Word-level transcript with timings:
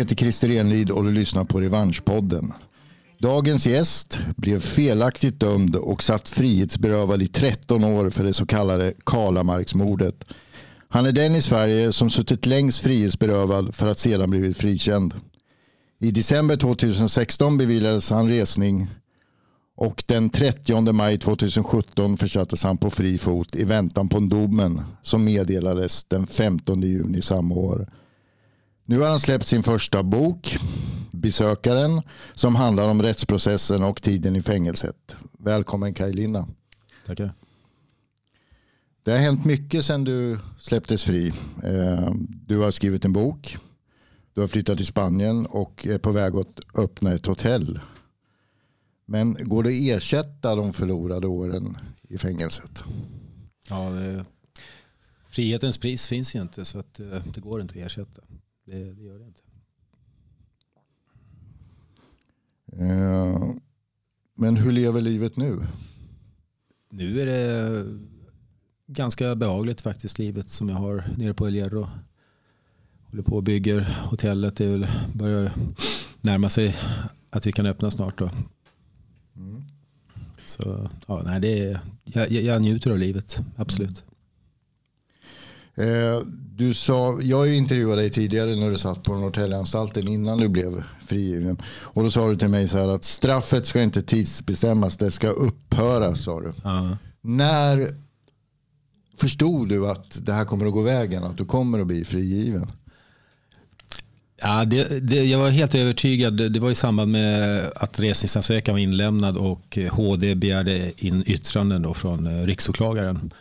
Jag 0.00 0.04
heter 0.04 0.16
Christer 0.16 0.50
Enlid 0.50 0.90
och 0.90 1.04
du 1.04 1.12
lyssnar 1.12 1.44
på 1.44 1.60
Revanschpodden. 1.60 2.52
Dagens 3.18 3.66
gäst 3.66 4.18
blev 4.36 4.60
felaktigt 4.60 5.40
dömd 5.40 5.76
och 5.76 6.02
satt 6.02 6.28
frihetsberövad 6.28 7.22
i 7.22 7.28
13 7.28 7.84
år 7.84 8.10
för 8.10 8.24
det 8.24 8.34
så 8.34 8.46
kallade 8.46 8.92
Kalamarksmordet. 9.06 10.24
Han 10.88 11.06
är 11.06 11.12
den 11.12 11.36
i 11.36 11.42
Sverige 11.42 11.92
som 11.92 12.10
suttit 12.10 12.46
längst 12.46 12.80
frihetsberövad 12.80 13.74
för 13.74 13.86
att 13.86 13.98
sedan 13.98 14.30
blivit 14.30 14.56
frikänd. 14.56 15.14
I 15.98 16.10
december 16.10 16.56
2016 16.56 17.58
beviljades 17.58 18.10
han 18.10 18.28
resning 18.28 18.88
och 19.76 20.04
den 20.06 20.30
30 20.30 20.92
maj 20.92 21.18
2017 21.18 22.16
försattes 22.16 22.62
han 22.62 22.76
på 22.76 22.90
fri 22.90 23.18
fot 23.18 23.56
i 23.56 23.64
väntan 23.64 24.08
på 24.08 24.20
domen 24.20 24.82
som 25.02 25.24
meddelades 25.24 26.04
den 26.04 26.26
15 26.26 26.82
juni 26.82 27.22
samma 27.22 27.54
år. 27.54 27.88
Nu 28.90 28.98
har 28.98 29.08
han 29.08 29.18
släppt 29.18 29.46
sin 29.46 29.62
första 29.62 30.02
bok, 30.02 30.56
Besökaren, 31.10 32.02
som 32.34 32.56
handlar 32.56 32.88
om 32.88 33.02
rättsprocessen 33.02 33.82
och 33.82 34.02
tiden 34.02 34.36
i 34.36 34.42
fängelset. 34.42 35.16
Välkommen 35.38 35.94
Kaj 35.94 36.12
Linna. 36.12 36.48
Tackar. 37.06 37.32
Det 39.04 39.10
har 39.10 39.18
hänt 39.18 39.44
mycket 39.44 39.84
sedan 39.84 40.04
du 40.04 40.38
släpptes 40.58 41.04
fri. 41.04 41.32
Eh, 41.64 42.14
du 42.46 42.58
har 42.58 42.70
skrivit 42.70 43.04
en 43.04 43.12
bok, 43.12 43.56
du 44.34 44.40
har 44.40 44.48
flyttat 44.48 44.76
till 44.76 44.86
Spanien 44.86 45.46
och 45.46 45.86
är 45.86 45.98
på 45.98 46.12
väg 46.12 46.36
att 46.36 46.60
öppna 46.74 47.12
ett 47.12 47.26
hotell. 47.26 47.80
Men 49.06 49.36
går 49.40 49.62
det 49.62 49.70
att 49.70 49.96
ersätta 49.96 50.54
de 50.54 50.72
förlorade 50.72 51.26
åren 51.26 51.76
i 52.02 52.18
fängelset? 52.18 52.82
Ja, 53.68 53.90
det, 53.90 54.24
frihetens 55.28 55.78
pris 55.78 56.08
finns 56.08 56.34
ju 56.34 56.42
inte 56.42 56.64
så 56.64 56.78
att, 56.78 57.00
eh, 57.00 57.22
det 57.34 57.40
går 57.40 57.60
inte 57.60 57.72
att 57.80 57.86
ersätta. 57.86 58.22
Det, 58.70 58.92
det 58.94 59.02
gör 59.02 59.18
det 59.18 59.24
inte. 59.24 59.40
Eh, 62.72 63.54
men 64.34 64.56
hur 64.56 64.72
lever 64.72 65.00
livet 65.00 65.36
nu? 65.36 65.66
Nu 66.90 67.20
är 67.20 67.26
det 67.26 67.84
ganska 68.86 69.34
behagligt 69.34 69.80
faktiskt 69.80 70.18
livet 70.18 70.48
som 70.48 70.68
jag 70.68 70.76
har 70.76 71.04
nere 71.16 71.34
på 71.34 71.46
El 71.46 71.54
Hierro. 71.54 71.88
Håller 73.04 73.22
på 73.22 73.36
och 73.36 73.42
bygger 73.42 73.80
hotellet. 73.80 74.56
Det 74.56 74.66
väl 74.66 74.86
börjar 75.14 75.52
närma 76.20 76.48
sig 76.48 76.76
att 77.30 77.46
vi 77.46 77.52
kan 77.52 77.66
öppna 77.66 77.90
snart. 77.90 78.18
Då. 78.18 78.30
Mm. 79.36 79.62
Så 80.44 80.90
ja, 81.06 81.22
nej, 81.24 81.40
det 81.40 81.60
är, 81.60 81.80
jag, 82.04 82.30
jag 82.30 82.62
njuter 82.62 82.90
av 82.90 82.98
livet, 82.98 83.40
absolut. 83.56 84.04
Eh, 85.74 86.20
du 86.56 86.74
sa, 86.74 87.18
jag 87.22 87.54
intervjuade 87.54 88.02
dig 88.02 88.10
tidigare 88.10 88.56
när 88.56 88.70
du 88.70 88.78
satt 88.78 89.02
på 89.02 89.14
Norrtäljeanstalten 89.14 90.08
innan 90.08 90.38
du 90.38 90.48
blev 90.48 90.82
frigiven. 91.06 91.62
Och 91.66 92.02
då 92.02 92.10
sa 92.10 92.28
du 92.28 92.36
till 92.36 92.48
mig 92.48 92.68
så 92.68 92.78
här 92.78 92.88
att 92.88 93.04
straffet 93.04 93.66
ska 93.66 93.82
inte 93.82 94.02
tidsbestämmas, 94.02 94.96
det 94.96 95.10
ska 95.10 95.28
upphöra 95.28 96.14
sa 96.14 96.40
du. 96.40 96.52
Ja. 96.64 96.96
När 97.20 97.88
förstod 99.16 99.68
du 99.68 99.88
att 99.88 100.26
det 100.26 100.32
här 100.32 100.44
kommer 100.44 100.66
att 100.66 100.72
gå 100.72 100.82
vägen, 100.82 101.24
att 101.24 101.38
du 101.38 101.44
kommer 101.44 101.80
att 101.80 101.86
bli 101.86 102.04
frigiven? 102.04 102.66
Ja, 104.42 104.64
det, 104.64 105.08
det, 105.08 105.24
jag 105.24 105.38
var 105.38 105.50
helt 105.50 105.74
övertygad. 105.74 106.52
Det 106.52 106.60
var 106.60 106.70
i 106.70 106.74
samband 106.74 107.12
med 107.12 107.62
att 107.76 108.00
resningsansökan 108.00 108.74
var 108.74 108.80
inlämnad 108.80 109.36
och 109.36 109.78
HD 109.90 110.34
begärde 110.34 110.92
in 110.96 111.22
yttranden 111.26 111.82
då 111.82 111.94
från 111.94 112.26
eh, 112.26 112.46
riksåklagaren. 112.46 113.32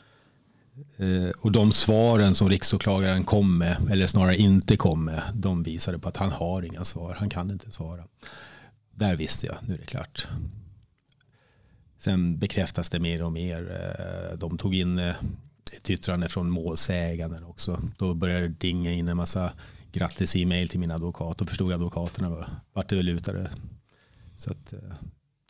Eh, 0.99 1.29
och 1.29 1.51
de 1.51 1.71
svaren 1.71 2.35
som 2.35 2.49
riksåklagaren 2.49 3.23
kom 3.23 3.57
med, 3.57 3.77
eller 3.91 4.07
snarare 4.07 4.37
inte 4.37 4.77
kom 4.77 5.05
med, 5.05 5.21
de 5.33 5.63
visade 5.63 5.99
på 5.99 6.09
att 6.09 6.17
han 6.17 6.31
har 6.31 6.61
inga 6.61 6.83
svar. 6.83 7.15
Han 7.19 7.29
kan 7.29 7.51
inte 7.51 7.71
svara. 7.71 8.03
Där 8.95 9.15
visste 9.15 9.45
jag, 9.45 9.55
nu 9.67 9.73
är 9.73 9.77
det 9.77 9.85
klart. 9.85 10.27
Sen 11.97 12.39
bekräftas 12.39 12.89
det 12.89 12.99
mer 12.99 13.23
och 13.23 13.31
mer. 13.31 13.71
Eh, 13.99 14.37
de 14.37 14.57
tog 14.57 14.75
in 14.75 14.99
eh, 14.99 15.15
ett 15.71 15.89
yttrande 15.89 16.29
från 16.29 16.49
målsäganden 16.49 17.43
också. 17.43 17.81
Då 17.97 18.13
började 18.13 18.47
det 18.47 18.59
dinga 18.59 18.91
in 18.91 19.07
en 19.07 19.17
massa 19.17 19.51
grattis-e-mail 19.91 20.69
till 20.69 20.79
min 20.79 20.91
advokat. 20.91 21.37
Då 21.37 21.45
förstod 21.45 21.73
advokaterna 21.73 22.45
vart 22.73 22.89
det 22.89 23.01
lutade. 23.01 23.51
Så 24.35 24.51
att, 24.51 24.73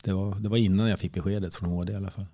det, 0.02 0.12
var, 0.12 0.34
det 0.34 0.48
var 0.48 0.56
innan 0.56 0.88
jag 0.88 0.98
fick 0.98 1.12
beskedet 1.12 1.54
från 1.54 1.68
HD 1.68 1.92
i 1.92 1.96
alla 1.96 2.10
fall. 2.10 2.26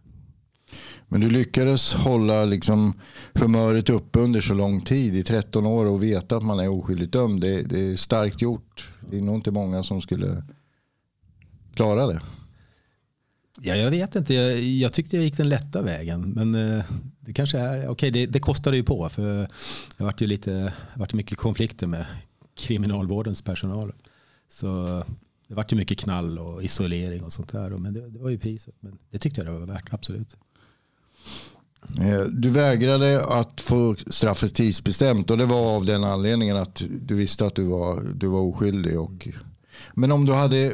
Men 1.09 1.21
du 1.21 1.31
lyckades 1.31 1.95
hålla 1.95 2.45
liksom 2.45 3.01
humöret 3.35 3.89
uppe 3.89 4.19
under 4.19 4.41
så 4.41 4.55
lång 4.55 4.81
tid, 4.81 5.17
i 5.17 5.23
13 5.23 5.67
år 5.67 5.87
och 5.87 6.03
veta 6.03 6.37
att 6.37 6.43
man 6.43 6.59
är 6.59 6.69
oskyldigt 6.69 7.13
dömd. 7.13 7.41
Det, 7.41 7.63
det 7.63 7.93
är 7.93 7.97
starkt 7.97 8.43
gjort. 8.43 8.91
Det 9.11 9.19
är 9.19 9.23
nog 9.23 9.35
inte 9.35 9.51
många 9.51 9.83
som 9.83 10.01
skulle 10.01 10.43
klara 11.75 12.07
det. 12.07 12.21
Ja, 13.61 13.75
jag 13.77 13.91
vet 13.91 14.17
inte. 14.17 14.35
Jag, 14.35 14.61
jag, 14.61 14.93
tyckte 14.93 15.17
jag 15.17 15.25
gick 15.25 15.37
den 15.37 15.49
lätta 15.49 15.83
vägen. 15.83 16.21
Men 16.21 16.55
eh, 16.55 16.85
det 17.21 17.33
kanske 17.33 17.59
är, 17.59 17.79
okej 17.79 17.89
okay, 17.89 18.11
det, 18.11 18.27
det 18.27 18.41
kostade 18.41 18.77
ju 18.77 18.83
på. 18.83 19.09
För 19.09 19.49
det 19.97 20.05
varit 20.05 20.21
ju 20.21 20.27
lite, 20.27 20.73
varit 20.97 21.15
mycket 21.15 21.39
konflikter 21.39 21.87
med 21.87 22.07
kriminalvårdens 22.57 23.43
personal. 23.43 23.93
Så 24.49 25.03
det 25.49 25.55
vart 25.55 25.73
ju 25.73 25.77
mycket 25.77 25.99
knall 25.99 26.39
och 26.39 26.63
isolering 26.63 27.25
och 27.25 27.33
sånt 27.33 27.53
där. 27.53 27.71
Men 27.71 27.95
det, 27.95 28.11
det 28.11 28.19
var 28.19 28.31
ju 28.31 28.39
priset. 28.39 28.75
Men 28.81 28.99
det 29.11 29.19
tyckte 29.19 29.41
jag 29.41 29.47
det 29.55 29.59
var 29.59 29.67
värt, 29.67 29.95
absolut. 29.95 30.37
Eh, 32.01 32.21
du 32.21 32.49
vägrade 32.49 33.25
att 33.25 33.61
få 33.61 33.97
straffet 34.07 34.55
tidsbestämt 34.55 35.31
och 35.31 35.39
det 35.39 35.47
var 35.47 35.77
av 35.77 35.85
den 35.85 36.05
anledningen 36.05 36.57
att 36.57 36.83
du 37.01 37.15
visste 37.15 37.47
att 37.47 37.55
du 37.55 37.65
var, 37.65 38.03
du 38.15 38.27
var 38.27 38.41
oskyldig. 38.41 39.01
Och, 39.01 39.29
men 39.95 40.13
om 40.13 40.25
du 40.25 40.33
hade 40.33 40.73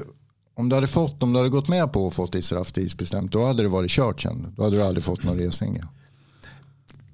om 0.54 0.68
du 0.68 0.74
hade 0.74 0.86
fått, 0.86 1.22
om 1.22 1.32
du 1.32 1.38
hade 1.38 1.48
gått 1.48 1.68
med 1.68 1.92
på 1.92 2.06
att 2.06 2.14
få 2.14 2.26
ditt 2.26 2.44
straff 2.44 2.72
tidsbestämt, 2.72 3.32
då 3.32 3.44
hade 3.44 3.62
det 3.62 3.68
varit 3.68 3.90
kört 3.90 4.20
sen. 4.20 4.54
Då 4.56 4.62
hade 4.62 4.76
du 4.76 4.82
aldrig 4.82 5.04
fått 5.04 5.24
någon 5.24 5.38
resning. 5.38 5.80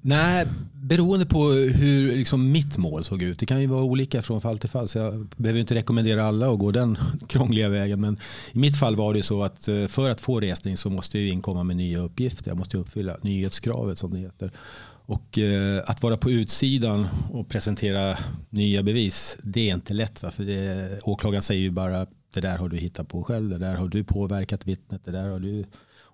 Nej, 0.01 0.47
beroende 0.89 1.25
på 1.25 1.43
hur 1.51 2.17
liksom 2.17 2.51
mitt 2.51 2.77
mål 2.77 3.03
såg 3.03 3.21
ut. 3.21 3.39
Det 3.39 3.45
kan 3.45 3.61
ju 3.61 3.67
vara 3.67 3.83
olika 3.83 4.21
från 4.21 4.41
fall 4.41 4.57
till 4.57 4.69
fall. 4.69 4.87
Så 4.87 4.97
jag 4.97 5.27
behöver 5.37 5.59
inte 5.59 5.75
rekommendera 5.75 6.23
alla 6.23 6.51
att 6.51 6.59
gå 6.59 6.71
den 6.71 6.97
krångliga 7.27 7.69
vägen. 7.69 8.01
Men 8.01 8.17
i 8.51 8.59
mitt 8.59 8.77
fall 8.77 8.95
var 8.95 9.13
det 9.13 9.23
så 9.23 9.43
att 9.43 9.67
eh, 9.67 9.85
för 9.85 10.09
att 10.09 10.21
få 10.21 10.39
resning 10.39 10.77
så 10.77 10.89
måste 10.89 11.19
jag 11.19 11.27
inkomma 11.27 11.63
med 11.63 11.77
nya 11.77 11.99
uppgifter. 11.99 12.51
Jag 12.51 12.57
måste 12.57 12.77
uppfylla 12.77 13.17
nyhetskravet 13.21 13.97
som 13.97 14.13
det 14.13 14.19
heter. 14.19 14.51
Och 15.05 15.37
eh, 15.37 15.83
att 15.85 16.03
vara 16.03 16.17
på 16.17 16.31
utsidan 16.31 17.07
och 17.31 17.49
presentera 17.49 18.17
nya 18.49 18.83
bevis, 18.83 19.37
det 19.43 19.69
är 19.69 19.73
inte 19.73 19.93
lätt. 19.93 20.23
Va? 20.23 20.31
För 20.31 20.43
det, 20.43 20.99
åklagaren 21.03 21.41
säger 21.41 21.61
ju 21.61 21.71
bara 21.71 22.07
det 22.33 22.41
där 22.41 22.57
har 22.57 22.69
du 22.69 22.77
hittat 22.77 23.07
på 23.07 23.23
själv, 23.23 23.49
det 23.49 23.57
där 23.57 23.75
har 23.75 23.87
du 23.87 24.03
påverkat 24.03 24.67
vittnet, 24.67 25.01
det 25.05 25.11
där 25.11 25.29
har 25.29 25.39
du 25.39 25.65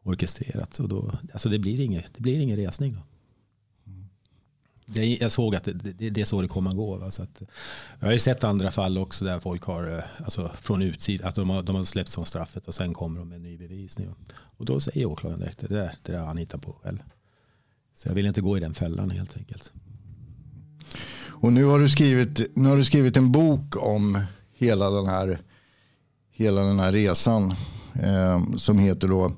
orkestrerat. 0.04 0.80
Och 0.80 0.90
då, 0.90 1.12
alltså 1.34 1.50
det, 1.50 1.60
blir 1.60 1.80
ingen, 1.80 2.04
det 2.16 2.22
blir 2.22 2.40
ingen 2.40 2.58
resning. 2.58 2.94
Då. 2.94 3.15
Det, 4.86 5.06
jag 5.06 5.32
såg 5.32 5.56
att 5.56 5.64
det, 5.64 5.74
det, 5.74 6.10
det 6.10 6.22
är 6.22 6.26
så 6.26 6.42
det 6.42 6.48
kommer 6.48 6.70
att 6.70 6.76
gå. 6.76 6.98
Va? 6.98 7.12
Så 7.12 7.24
att, 7.24 7.42
jag 8.00 8.08
har 8.08 8.14
ju 8.14 8.20
sett 8.20 8.44
andra 8.44 8.72
fall 8.72 8.98
också 8.98 9.26
där 9.26 9.40
folk 9.40 9.64
har, 9.64 9.98
eh, 9.98 10.24
alltså 10.24 10.52
från 10.62 10.82
utsidan, 10.82 11.28
att 11.28 11.36
de 11.36 11.50
har, 11.50 11.64
de 11.64 11.76
har 11.76 11.84
släppt 11.84 12.10
som 12.10 12.26
straffet 12.26 12.68
och 12.68 12.74
sen 12.74 12.94
kommer 12.94 13.20
de 13.20 13.30
med 13.30 13.42
ny 13.42 13.58
bevisning. 13.58 14.16
Och 14.58 14.66
då 14.66 14.80
säger 14.80 15.06
åklagaren 15.06 15.40
direkt, 15.40 15.60
det 15.60 15.68
där, 15.68 15.92
det 16.02 16.12
där 16.12 16.20
har 16.20 16.28
han 16.28 16.38
hittat 16.38 16.62
på 16.62 16.74
själv. 16.84 17.04
Så 17.94 18.08
jag 18.08 18.16
vill 18.16 18.26
inte 18.26 18.42
gå 18.42 18.58
i 18.58 18.60
den 18.60 18.74
fällan 18.74 19.10
helt 19.10 19.38
enkelt. 19.38 19.72
Och 21.28 21.54
nu 21.54 21.64
har 21.64 21.80
du 21.80 21.90
skrivit, 21.90 22.56
nu 22.56 22.70
har 22.70 22.78
du 22.78 22.86
skrivit 22.86 23.18
en 23.18 23.32
bok 23.32 23.76
om 23.84 24.22
hela 24.54 24.90
den 24.90 25.08
här 25.08 25.40
hela 26.36 26.62
den 26.62 26.80
här 26.80 26.92
resan 26.92 27.54
eh, 27.94 28.56
som 28.58 28.80
heter 28.80 29.08
då 29.08 29.32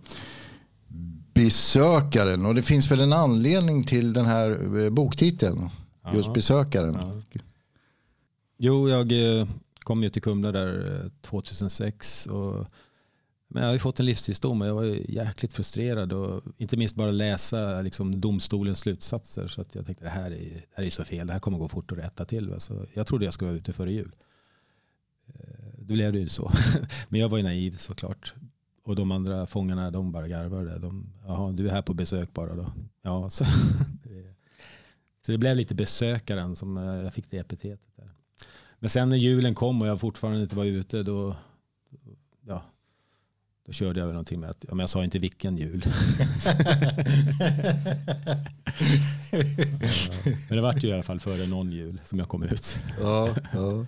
Besökaren. 1.37 2.45
Och 2.45 2.55
det 2.55 2.61
finns 2.61 2.91
väl 2.91 2.99
en 2.99 3.13
anledning 3.13 3.83
till 3.83 4.13
den 4.13 4.25
här 4.25 4.79
eh, 4.83 4.89
boktiteln. 4.89 5.69
Ja. 6.03 6.15
Just 6.15 6.33
Besökaren. 6.33 6.97
Ja. 7.01 7.39
Jo, 8.57 8.89
jag 8.89 9.11
eh, 9.11 9.47
kom 9.79 10.03
ju 10.03 10.09
till 10.09 10.21
Kumla 10.21 10.51
där 10.51 11.01
2006. 11.21 12.27
Eh, 12.27 12.33
och, 12.33 12.67
men 13.47 13.63
jag 13.63 13.69
har 13.69 13.73
ju 13.73 13.79
fått 13.79 13.99
en 13.99 14.05
livstidsdom 14.05 14.61
och 14.61 14.67
jag 14.67 14.75
var 14.75 14.83
jäkligt 15.09 15.53
frustrerad. 15.53 16.13
Och 16.13 16.43
inte 16.57 16.77
minst 16.77 16.95
bara 16.95 17.11
läsa 17.11 17.81
liksom, 17.81 18.21
domstolens 18.21 18.79
slutsatser. 18.79 19.47
Så 19.47 19.61
att 19.61 19.75
jag 19.75 19.85
tänkte 19.85 20.03
det 20.03 20.09
här 20.09 20.31
är, 20.31 20.39
det 20.39 20.63
här 20.73 20.83
är 20.83 20.89
så 20.89 21.03
fel, 21.03 21.27
det 21.27 21.33
här 21.33 21.39
kommer 21.39 21.57
gå 21.57 21.67
fort 21.67 21.91
att 21.91 21.97
rätta 21.97 22.25
till. 22.25 22.53
Så 22.57 22.85
jag 22.93 23.07
trodde 23.07 23.25
jag 23.25 23.33
skulle 23.33 23.49
vara 23.49 23.57
ute 23.57 23.73
före 23.73 23.91
jul 23.91 24.11
då 25.87 25.93
blev 25.93 26.13
det 26.13 26.19
ju 26.19 26.29
så. 26.29 26.51
Men 27.09 27.21
jag 27.21 27.29
var 27.29 27.37
ju 27.37 27.43
naiv 27.43 27.77
såklart. 27.77 28.33
Och 28.87 28.95
de 28.95 29.11
andra 29.11 29.47
fångarna 29.47 29.91
de 29.91 30.11
bara 30.11 30.27
garvade. 30.27 30.79
De, 30.79 31.13
Jaha, 31.25 31.51
du 31.51 31.67
är 31.67 31.71
här 31.71 31.81
på 31.81 31.93
besök 31.93 32.33
bara 32.33 32.55
då. 32.55 32.71
Ja, 33.01 33.29
så, 33.29 33.45
så 35.25 35.31
det 35.31 35.37
blev 35.37 35.55
lite 35.55 35.75
besökaren 35.75 36.55
som 36.55 36.77
eh, 36.77 36.83
jag 36.83 37.13
fick 37.13 37.31
det 37.31 37.37
epitetet. 37.37 37.95
Där. 37.95 38.11
Men 38.79 38.89
sen 38.89 39.09
när 39.09 39.17
julen 39.17 39.55
kom 39.55 39.81
och 39.81 39.87
jag 39.87 39.99
fortfarande 39.99 40.41
inte 40.41 40.55
var 40.55 40.65
ute 40.65 41.03
då, 41.03 41.35
ja, 42.41 42.63
då 43.67 43.73
körde 43.73 43.99
jag 43.99 44.07
väl 44.07 44.13
någonting 44.13 44.39
med 44.39 44.49
att, 44.49 44.65
men 44.67 44.79
jag 44.79 44.89
sa 44.89 45.03
inte 45.03 45.19
vilken 45.19 45.57
jul. 45.57 45.83
men 50.49 50.57
det 50.57 50.61
vart 50.61 50.83
ju 50.83 50.87
i 50.87 50.93
alla 50.93 51.03
fall 51.03 51.19
före 51.19 51.47
någon 51.47 51.71
jul 51.71 52.01
som 52.05 52.19
jag 52.19 52.29
kom 52.29 52.43
ut. 52.43 52.79
ja, 53.01 53.29
ja. 53.53 53.85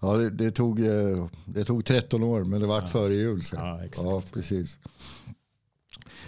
ja 0.00 0.16
det, 0.16 0.30
det, 0.30 0.50
tog, 0.50 0.80
eh, 0.80 1.26
det 1.44 1.64
tog 1.64 1.84
13 1.84 2.22
år 2.22 2.44
men 2.44 2.60
det 2.60 2.66
vart 2.66 2.82
ja. 2.82 2.88
före 2.88 3.14
jul. 3.14 3.42
Så. 3.42 3.56
Ja, 3.56 3.84
exakt. 3.84 4.06
ja, 4.06 4.22
precis. 4.32 4.78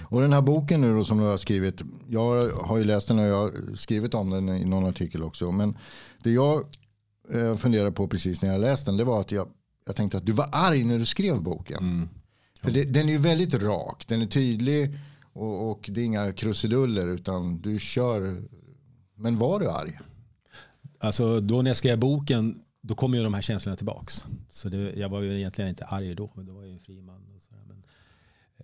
Och 0.01 0.21
den 0.21 0.33
här 0.33 0.43
boken 0.43 0.81
nu 0.81 0.94
då 0.94 1.05
som 1.05 1.19
du 1.19 1.25
har 1.25 1.37
skrivit. 1.37 1.83
Jag 2.09 2.51
har 2.51 2.79
ju 2.79 2.85
läst 2.85 3.09
den 3.09 3.19
och 3.19 3.25
jag 3.25 3.43
har 3.43 3.77
skrivit 3.77 4.15
om 4.15 4.31
den 4.31 4.49
i 4.49 4.65
någon 4.65 4.87
artikel 4.87 5.23
också. 5.23 5.53
Men 5.53 5.77
det 6.23 6.31
jag 6.31 6.65
eh, 7.33 7.56
funderade 7.56 7.93
på 7.93 8.09
precis 8.09 8.43
när 8.43 8.49
jag 8.49 8.61
läste 8.61 8.91
den 8.91 8.99
det 8.99 9.05
var 9.05 9.21
att 9.21 9.33
jag, 9.33 9.49
jag 9.87 9.97
tänkte 9.97 10.19
att 10.19 10.27
du 10.27 10.33
var 10.33 10.49
arg 10.53 10.85
när 10.85 10.99
du 10.99 11.06
skrev 11.06 11.43
boken. 11.43 11.79
Mm. 11.79 12.09
För 12.62 12.70
det, 12.70 12.84
den 12.84 13.08
är 13.08 13.12
ju 13.12 13.19
väldigt 13.19 13.55
rak, 13.55 14.05
den 14.08 14.22
är 14.22 14.26
tydlig 14.26 14.99
och, 15.32 15.70
och, 15.70 15.90
det 15.93 16.00
är 16.00 16.05
inga 16.05 16.32
krusiduller 16.32 17.06
utan 17.06 17.60
du 17.60 17.78
kör. 17.78 18.43
Men 19.14 19.38
var 19.38 19.60
du 19.60 19.70
arg? 19.70 19.99
Alltså 21.00 21.40
då 21.40 21.62
när 21.62 21.70
jag 21.70 21.76
skrev 21.76 21.99
boken 21.99 22.62
då 22.81 22.94
kom 22.94 23.14
ju 23.14 23.22
de 23.22 23.34
här 23.34 23.40
känslorna 23.40 23.76
tillbaks. 23.76 24.25
Så 24.49 24.69
det, 24.69 24.93
jag 24.96 25.08
var 25.08 25.20
ju 25.20 25.38
egentligen 25.38 25.69
inte 25.69 25.84
arg 25.84 26.14
då, 26.14 26.31
men 26.34 26.46
då 26.46 26.52
var 26.52 26.62
jag 26.62 26.72
en 26.72 26.81
fri 26.81 27.02
man. 27.02 27.26
Och 27.34 27.43
sådär. 27.43 27.62
Men, 27.69 27.82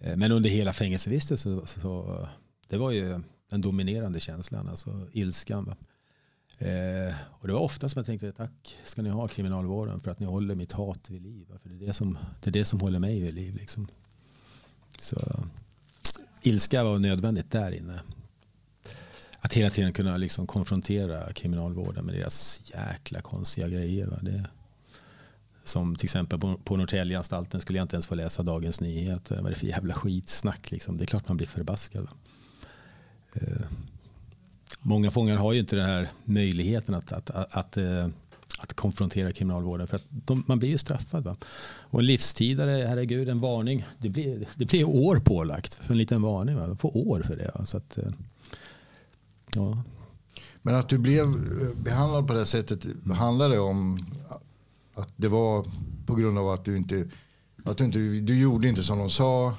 eh, 0.01 0.17
men 0.17 0.33
under 0.33 0.51
hela 0.51 0.73
fängelsevistelsen 0.73 1.61
så, 1.61 1.67
så 1.67 2.29
det 2.69 2.77
var 2.77 2.91
ju 2.91 3.21
den 3.51 3.61
dominerande 3.61 4.21
känslan, 4.21 4.69
alltså 4.69 5.09
ilskan. 5.13 5.65
Va? 5.65 5.77
Eh, 6.65 7.15
och 7.31 7.47
det 7.47 7.53
var 7.53 7.61
ofta 7.61 7.89
som 7.89 7.99
jag 7.99 8.07
tänkte 8.07 8.33
tack 8.33 8.77
ska 8.85 9.03
ni 9.03 9.11
ha 9.11 9.29
kriminalvården 9.29 10.01
för 10.01 10.11
att 10.11 10.21
ni 10.21 10.27
håller 10.27 10.55
mitt 10.55 10.73
hat 10.73 11.11
vid 11.11 11.23
liv. 11.23 11.47
För 11.63 11.69
det 11.69 11.75
är 11.75 11.87
det 11.87 11.93
som, 11.93 12.19
det 12.43 12.51
är 12.51 12.53
det 12.53 12.65
som 12.65 12.81
håller 12.81 12.99
mig 12.99 13.21
vid 13.21 13.35
liv. 13.35 13.55
Liksom. 13.55 13.87
Så 14.99 15.45
ilska 16.43 16.85
var 16.85 16.99
nödvändigt 16.99 17.51
där 17.51 17.73
inne. 17.73 18.01
Att 19.39 19.55
hela 19.55 19.71
tiden 19.71 19.93
kunna 19.93 20.17
liksom 20.17 20.47
konfrontera 20.47 21.33
kriminalvården 21.33 22.05
med 22.05 22.15
deras 22.15 22.63
jäkla 22.75 23.21
konstiga 23.21 23.69
grejer. 23.69 24.07
Va? 24.07 24.19
Det, 24.23 24.45
som 25.65 25.97
till 25.97 26.07
exempel 26.07 26.39
på, 26.39 26.59
på 26.65 26.77
Norrtäljeanstalten 26.77 27.61
skulle 27.61 27.79
jag 27.79 27.85
inte 27.85 27.97
ens 27.97 28.07
få 28.07 28.15
läsa 28.15 28.43
Dagens 28.43 28.81
Nyheter. 28.81 29.37
Vad 29.37 29.47
är 29.47 29.51
det 29.51 29.57
för 29.57 29.67
jävla 29.67 29.95
skitsnack? 29.95 30.71
Liksom? 30.71 30.97
Det 30.97 31.05
är 31.05 31.07
klart 31.07 31.29
man 31.29 31.37
blir 31.37 31.47
förbaskad. 31.47 32.09
Eh, 33.35 33.67
många 34.85 35.11
fångar 35.11 35.37
har 35.37 35.53
ju 35.53 35.61
inte 35.61 35.77
den 35.77 35.87
här 35.87 36.09
möjligheten 36.25 36.95
att, 36.95 37.13
att, 37.13 37.31
att, 37.31 37.57
att, 37.57 37.77
eh, 37.77 38.09
att 38.59 38.75
konfrontera 38.75 39.33
kriminalvården 39.33 39.87
för 39.87 39.97
att 39.97 40.05
de, 40.09 40.45
man 40.47 40.59
blir 40.59 40.69
ju 40.69 40.79
straffad. 40.79 41.25
Va? 41.25 41.37
Och 41.67 42.01
en 42.01 42.07
livstidare, 42.07 42.87
herregud, 42.89 43.29
en 43.29 43.41
varning. 43.41 43.85
Det 43.99 44.09
blir, 44.09 44.47
det 44.57 44.65
blir 44.65 44.89
år 44.89 45.17
pålagt 45.17 45.75
för 45.75 45.93
en 45.93 45.99
liten 45.99 46.23
varning. 46.23 46.57
Va? 46.57 46.67
De 46.67 46.77
får 46.77 46.97
år 46.97 47.23
för 47.27 47.37
det. 47.37 47.51
Va? 47.55 47.65
Så 47.65 47.77
att, 47.77 47.99
eh, 47.99 48.13
ja. 49.55 49.83
Men 50.63 50.75
att 50.75 50.89
du 50.89 50.99
blev 50.99 51.25
eh, 51.25 51.83
behandlad 51.85 52.27
på 52.27 52.33
det 52.33 52.47
sättet, 52.47 52.87
handlar 53.15 53.49
det 53.49 53.59
om 53.59 54.07
att 54.95 55.13
det 55.17 55.29
var 55.29 55.67
på 56.07 56.15
grund 56.15 56.39
av 56.39 56.49
att 56.49 56.65
du 56.65 56.77
inte, 56.77 57.09
att 57.65 57.79
du 57.79 57.85
inte, 57.85 57.99
du 57.99 58.41
gjorde 58.41 58.69
inte 58.69 58.83
som 58.83 58.99
de 58.99 59.11
sa 59.11 59.55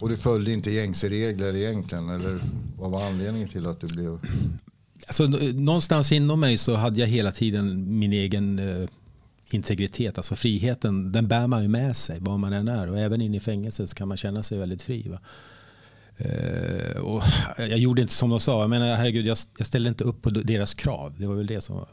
och 0.00 0.08
du 0.08 0.16
följde 0.16 0.52
inte 0.52 0.70
gängse 0.70 1.08
regler 1.08 1.56
egentligen? 1.56 2.08
Eller 2.08 2.40
vad 2.78 2.90
var 2.90 3.06
anledningen 3.06 3.48
till 3.48 3.66
att 3.66 3.80
du 3.80 3.86
blev? 3.86 4.18
Alltså, 5.06 5.26
någonstans 5.54 6.12
inom 6.12 6.40
mig 6.40 6.56
så 6.56 6.74
hade 6.74 7.00
jag 7.00 7.06
hela 7.06 7.32
tiden 7.32 7.98
min 7.98 8.12
egen 8.12 8.58
eh, 8.58 8.88
integritet. 9.50 10.18
Alltså 10.18 10.36
friheten, 10.36 11.12
den 11.12 11.28
bär 11.28 11.46
man 11.46 11.62
ju 11.62 11.68
med 11.68 11.96
sig 11.96 12.20
var 12.20 12.38
man 12.38 12.52
än 12.52 12.68
är. 12.68 12.90
Och 12.90 12.98
även 12.98 13.20
in 13.20 13.34
i 13.34 13.40
fängelset 13.40 13.88
så 13.88 13.94
kan 13.94 14.08
man 14.08 14.16
känna 14.16 14.42
sig 14.42 14.58
väldigt 14.58 14.82
fri. 14.82 15.08
Va? 15.08 15.20
Eh, 16.16 17.00
och 17.00 17.22
jag 17.58 17.78
gjorde 17.78 18.02
inte 18.02 18.14
som 18.14 18.30
de 18.30 18.40
sa. 18.40 18.60
Jag 18.60 18.70
menar, 18.70 18.94
herregud, 18.94 19.26
jag, 19.26 19.38
jag 19.58 19.66
ställde 19.66 19.88
inte 19.88 20.04
upp 20.04 20.22
på 20.22 20.30
deras 20.30 20.74
krav. 20.74 21.14
Det 21.18 21.26
var 21.26 21.34
väl 21.34 21.46
det 21.46 21.60
som 21.60 21.76
var 21.76 21.88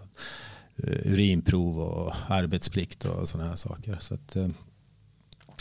eh, 0.75 1.13
urinprov 1.13 1.80
och 1.80 2.13
arbetsplikt 2.27 3.06
och 3.06 3.30
sådana 3.30 3.50
här 3.50 3.56
saker. 3.56 3.98
Så 4.00 4.13
att, 4.13 4.36
eh, 4.36 4.48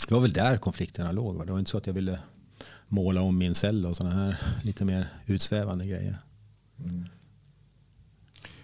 det 0.07 0.13
var 0.13 0.21
väl 0.21 0.33
där 0.33 0.57
konflikterna 0.57 1.11
låg. 1.11 1.35
Va? 1.35 1.45
Det 1.45 1.51
var 1.51 1.59
inte 1.59 1.71
så 1.71 1.77
att 1.77 1.87
jag 1.87 1.93
ville 1.93 2.19
måla 2.87 3.21
om 3.21 3.37
min 3.37 3.55
cell 3.55 3.85
och 3.85 3.95
sådana 3.95 4.15
här 4.15 4.37
lite 4.63 4.85
mer 4.85 5.07
utsvävande 5.25 5.85
grejer. 5.85 6.17
Mm. 6.79 7.05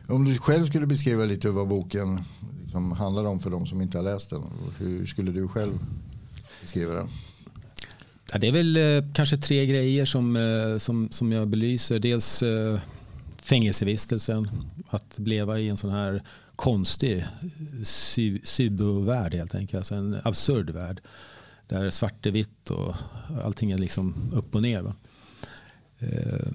Om 0.08 0.26
du 0.26 0.38
själv 0.38 0.66
skulle 0.66 0.88
beskriva 0.88 1.26
lite 1.26 1.50
vad 1.50 1.68
boken 1.68 2.20
liksom 2.64 2.92
handlar 2.92 3.26
om 3.26 3.40
för 3.40 3.50
de 3.50 3.66
som 3.66 3.82
inte 3.82 3.98
har 3.98 4.04
läst 4.04 4.30
den. 4.30 4.44
Hur 4.78 5.06
skulle 5.06 5.32
du 5.32 5.48
själv 5.48 5.74
beskriva 6.62 6.94
den? 6.94 7.08
Ja, 8.32 8.40
det 8.40 8.48
är 8.48 8.52
väl 8.52 8.78
eh, 8.78 9.14
kanske 9.14 9.38
tre 9.38 9.66
grejer 9.66 10.06
som, 10.06 10.36
eh, 10.36 10.78
som, 10.78 11.12
som 11.12 11.32
jag 11.32 11.48
belyser. 11.48 12.00
Dels 12.00 12.44
eh, 12.44 12.80
fängelsevistelsen. 13.42 14.50
Att 14.90 15.20
leva 15.20 15.60
i 15.60 15.70
en 15.70 15.78
sån 15.78 15.92
här 15.92 16.24
konstig 16.56 17.26
subovärld 18.44 19.34
helt 19.34 19.56
enkelt. 19.56 19.78
Alltså 19.78 19.96
en 19.96 20.18
absurd 20.24 20.70
värld. 20.70 21.02
Där 21.68 21.90
svart 21.90 22.26
är 22.26 22.32
vitt 22.32 22.72
och 22.72 22.96
allting 23.44 23.72
är 23.72 23.78
liksom 23.78 24.32
upp 24.34 24.56
och 24.56 24.62
ner. 24.62 24.82
Va? 24.82 24.96
Eh, 26.00 26.48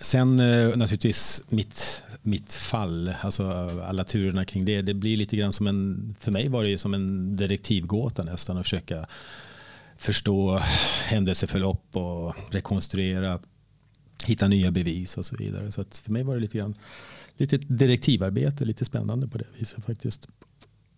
sen 0.00 0.40
eh, 0.40 0.76
naturligtvis 0.76 1.42
mitt, 1.48 2.02
mitt 2.22 2.54
fall, 2.54 3.14
alltså 3.20 3.50
alla 3.84 4.04
turerna 4.04 4.44
kring 4.44 4.64
det. 4.64 4.82
Det 4.82 4.94
blir 4.94 5.16
lite 5.16 5.36
grann 5.36 5.52
som 5.52 5.66
en, 5.66 6.14
för 6.20 6.32
mig 6.32 6.48
var 6.48 6.62
det 6.62 6.70
ju 6.70 6.78
som 6.78 6.94
en 6.94 7.36
direktivgåta 7.36 8.22
nästan 8.22 8.56
att 8.56 8.64
försöka 8.64 9.06
förstå 9.96 10.58
händelseförlopp 11.04 11.96
och 11.96 12.34
rekonstruera, 12.50 13.38
hitta 14.26 14.48
nya 14.48 14.70
bevis 14.70 15.18
och 15.18 15.26
så 15.26 15.36
vidare. 15.36 15.72
Så 15.72 15.84
för 15.90 16.12
mig 16.12 16.22
var 16.22 16.34
det 16.34 16.40
lite 16.40 16.58
grann 16.58 16.74
lite 17.36 17.56
direktivarbete. 17.58 18.64
lite 18.64 18.84
spännande 18.84 19.28
på 19.28 19.38
det 19.38 19.44
viset 19.58 19.84
faktiskt. 19.84 20.28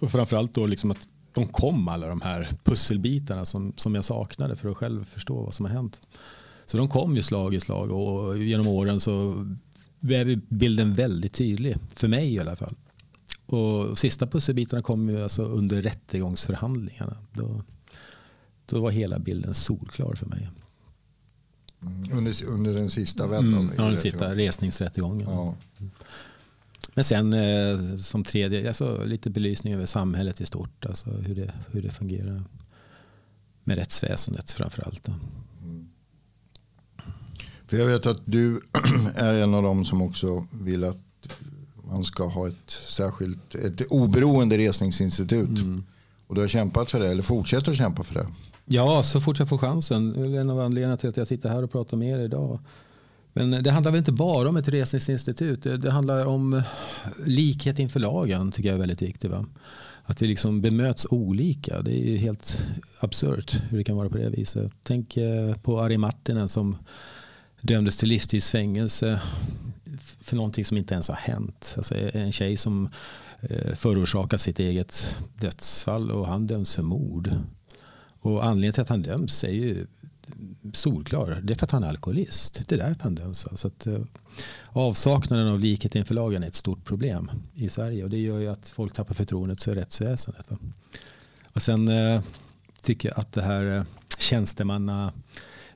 Och 0.00 0.10
framförallt 0.10 0.54
då 0.54 0.66
liksom 0.66 0.90
att 0.90 1.08
de 1.34 1.46
kom 1.46 1.88
alla 1.88 2.06
de 2.06 2.20
här 2.20 2.48
pusselbitarna 2.64 3.44
som, 3.44 3.72
som 3.76 3.94
jag 3.94 4.04
saknade 4.04 4.56
för 4.56 4.68
att 4.68 4.76
själv 4.76 5.04
förstå 5.04 5.42
vad 5.42 5.54
som 5.54 5.66
har 5.66 5.72
hänt. 5.72 6.00
Så 6.66 6.76
de 6.76 6.88
kom 6.88 7.16
ju 7.16 7.22
slag 7.22 7.54
i 7.54 7.60
slag 7.60 7.90
och 7.90 8.38
genom 8.38 8.66
åren 8.66 9.00
så 9.00 9.46
blev 10.00 10.40
bilden 10.48 10.94
väldigt 10.94 11.34
tydlig, 11.34 11.76
för 11.94 12.08
mig 12.08 12.34
i 12.34 12.38
alla 12.38 12.56
fall. 12.56 12.74
Och 13.46 13.98
sista 13.98 14.26
pusselbitarna 14.26 14.82
kom 14.82 15.08
ju 15.08 15.22
alltså 15.22 15.42
under 15.42 15.82
rättegångsförhandlingarna. 15.82 17.16
Då, 17.32 17.62
då 18.66 18.80
var 18.80 18.90
hela 18.90 19.18
bilden 19.18 19.54
solklar 19.54 20.14
för 20.14 20.26
mig. 20.26 20.48
Mm, 21.82 22.18
under, 22.18 22.46
under 22.46 22.74
den 22.74 22.90
sista 22.90 23.26
vändan? 23.26 23.60
Mm, 23.60 23.74
ja, 23.78 23.84
den 23.84 23.98
sista 23.98 24.34
resningsrättegången. 24.34 25.28
Ja. 25.30 25.54
Men 26.94 27.04
sen 27.04 27.32
eh, 27.32 27.96
som 27.96 28.24
tredje, 28.24 28.68
alltså, 28.68 29.04
lite 29.04 29.30
belysning 29.30 29.74
över 29.74 29.86
samhället 29.86 30.40
i 30.40 30.46
stort. 30.46 30.86
Alltså 30.86 31.10
hur 31.10 31.34
det, 31.34 31.52
hur 31.70 31.82
det 31.82 31.90
fungerar 31.90 32.44
med 33.64 33.76
rättsväsendet 33.76 34.50
framförallt. 34.50 35.08
Mm. 35.08 35.88
För 37.66 37.76
jag 37.76 37.86
vet 37.86 38.06
att 38.06 38.20
du 38.24 38.60
är 39.14 39.34
en 39.34 39.54
av 39.54 39.62
dem 39.62 39.84
som 39.84 40.02
också 40.02 40.46
vill 40.50 40.84
att 40.84 41.28
man 41.84 42.04
ska 42.04 42.26
ha 42.26 42.48
ett 42.48 42.70
särskilt, 42.88 43.54
ett 43.54 43.86
oberoende 43.90 44.58
resningsinstitut. 44.58 45.60
Mm. 45.60 45.84
Och 46.26 46.34
du 46.34 46.40
har 46.40 46.48
kämpat 46.48 46.90
för 46.90 47.00
det, 47.00 47.08
eller 47.08 47.22
fortsätter 47.22 47.70
att 47.70 47.78
kämpa 47.78 48.02
för 48.02 48.14
det? 48.14 48.26
Ja, 48.64 49.02
så 49.02 49.20
fort 49.20 49.38
jag 49.38 49.48
får 49.48 49.58
chansen. 49.58 50.12
Det 50.12 50.36
är 50.36 50.40
en 50.40 50.50
av 50.50 50.60
anledningarna 50.60 50.96
till 50.96 51.08
att 51.08 51.16
jag 51.16 51.26
sitter 51.26 51.48
här 51.48 51.62
och 51.62 51.72
pratar 51.72 51.96
med 51.96 52.20
er 52.20 52.24
idag. 52.24 52.58
Men 53.36 53.62
det 53.62 53.70
handlar 53.70 53.92
väl 53.92 53.98
inte 53.98 54.12
bara 54.12 54.48
om 54.48 54.56
ett 54.56 54.68
resningsinstitut. 54.68 55.62
Det, 55.62 55.76
det 55.76 55.90
handlar 55.90 56.26
om 56.26 56.62
likhet 57.26 57.78
inför 57.78 58.00
lagen 58.00 58.52
tycker 58.52 58.68
jag 58.68 58.76
är 58.76 58.80
väldigt 58.80 59.02
viktigt. 59.02 59.30
Va? 59.30 59.46
Att 60.04 60.18
det 60.18 60.26
liksom 60.26 60.60
bemöts 60.60 61.06
olika. 61.10 61.82
Det 61.82 62.08
är 62.08 62.16
helt 62.16 62.68
absurt 63.00 63.62
hur 63.68 63.78
det 63.78 63.84
kan 63.84 63.96
vara 63.96 64.08
på 64.08 64.16
det 64.16 64.30
viset. 64.30 64.72
Tänk 64.82 65.16
eh, 65.16 65.54
på 65.54 65.80
Ari 65.80 65.98
Martinen 65.98 66.48
som 66.48 66.76
dömdes 67.60 67.96
till 67.96 68.08
livstidsfängelse 68.08 69.20
för 70.20 70.36
någonting 70.36 70.64
som 70.64 70.76
inte 70.76 70.94
ens 70.94 71.08
har 71.08 71.16
hänt. 71.16 71.74
Alltså 71.76 71.94
en 72.12 72.32
tjej 72.32 72.56
som 72.56 72.88
eh, 73.40 73.74
förorsakar 73.74 74.36
sitt 74.36 74.58
eget 74.58 75.18
dödsfall 75.38 76.10
och 76.10 76.26
han 76.26 76.46
döms 76.46 76.74
för 76.74 76.82
mord. 76.82 77.30
Och 78.20 78.44
anledningen 78.44 78.72
till 78.72 78.82
att 78.82 78.88
han 78.88 79.02
döms 79.02 79.44
är 79.44 79.52
ju 79.52 79.86
solklar. 80.72 81.40
Det 81.44 81.52
är 81.52 81.54
för 81.54 81.66
att 81.66 81.70
han 81.70 81.84
är 81.84 81.88
alkoholist. 81.88 82.62
Det 82.68 82.74
är 82.74 82.78
därför 82.78 83.02
han 83.02 83.14
döms. 83.14 83.46
Så 83.54 83.66
att, 83.66 83.86
eh, 83.86 84.00
avsaknaden 84.68 85.48
av 85.48 85.60
likhet 85.60 85.94
inför 85.94 86.14
lagen 86.14 86.42
är 86.42 86.46
ett 86.46 86.54
stort 86.54 86.84
problem 86.84 87.30
i 87.54 87.68
Sverige. 87.68 88.04
Och 88.04 88.10
det 88.10 88.18
gör 88.18 88.38
ju 88.38 88.48
att 88.48 88.68
folk 88.68 88.92
tappar 88.92 89.14
förtroendet 89.14 89.62
för 89.62 89.74
rättsväsendet. 89.74 90.50
Va? 90.50 90.58
Och 91.52 91.62
sen 91.62 91.88
eh, 91.88 92.20
tycker 92.82 93.08
jag 93.08 93.18
att 93.18 93.32
det 93.32 93.42
här 93.42 93.64
eh, 93.64 93.80
uh, 93.80 93.84
tjänstemanna 94.18 95.12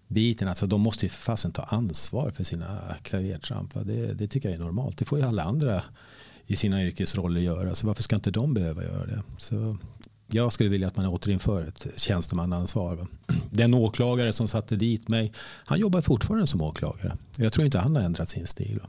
biten, 0.09 0.49
alltså 0.49 0.67
de 0.67 0.81
måste 0.81 1.07
ju 1.07 1.11
för 1.11 1.23
fasen 1.23 1.53
ta 1.53 1.63
ansvar 1.63 2.31
för 2.31 2.45
sina 2.45 2.95
klavertramp. 3.03 3.75
Det, 3.75 4.15
det 4.15 4.29
tycker 4.29 4.49
jag 4.49 4.59
är 4.59 4.63
normalt. 4.63 4.99
Det 4.99 5.05
får 5.05 5.19
ju 5.19 5.25
alla 5.25 5.43
andra 5.43 5.83
i 6.47 6.57
sina 6.57 6.85
yrkesroller 6.85 7.41
göra. 7.41 7.75
Så 7.75 7.87
varför 7.87 8.03
ska 8.03 8.17
inte 8.17 8.31
de 8.31 8.55
behöva 8.55 8.85
göra 8.85 9.07
det? 9.07 9.23
Så 9.39 9.77
jag 10.33 10.53
skulle 10.53 10.69
vilja 10.69 10.87
att 10.87 10.97
man 10.97 11.07
återinför 11.07 11.63
ett 11.63 11.87
tjänstemannaansvar. 11.97 13.07
Den 13.51 13.75
åklagare 13.75 14.33
som 14.33 14.49
satte 14.49 14.77
dit 14.77 15.09
mig, 15.09 15.33
han 15.65 15.81
jobbar 15.81 16.01
fortfarande 16.01 16.47
som 16.47 16.63
åklagare. 16.63 17.17
Jag 17.37 17.53
tror 17.53 17.65
inte 17.65 17.79
han 17.79 17.97
har 17.97 18.03
ändrat 18.03 18.29
sin 18.29 18.47
stil. 18.47 18.81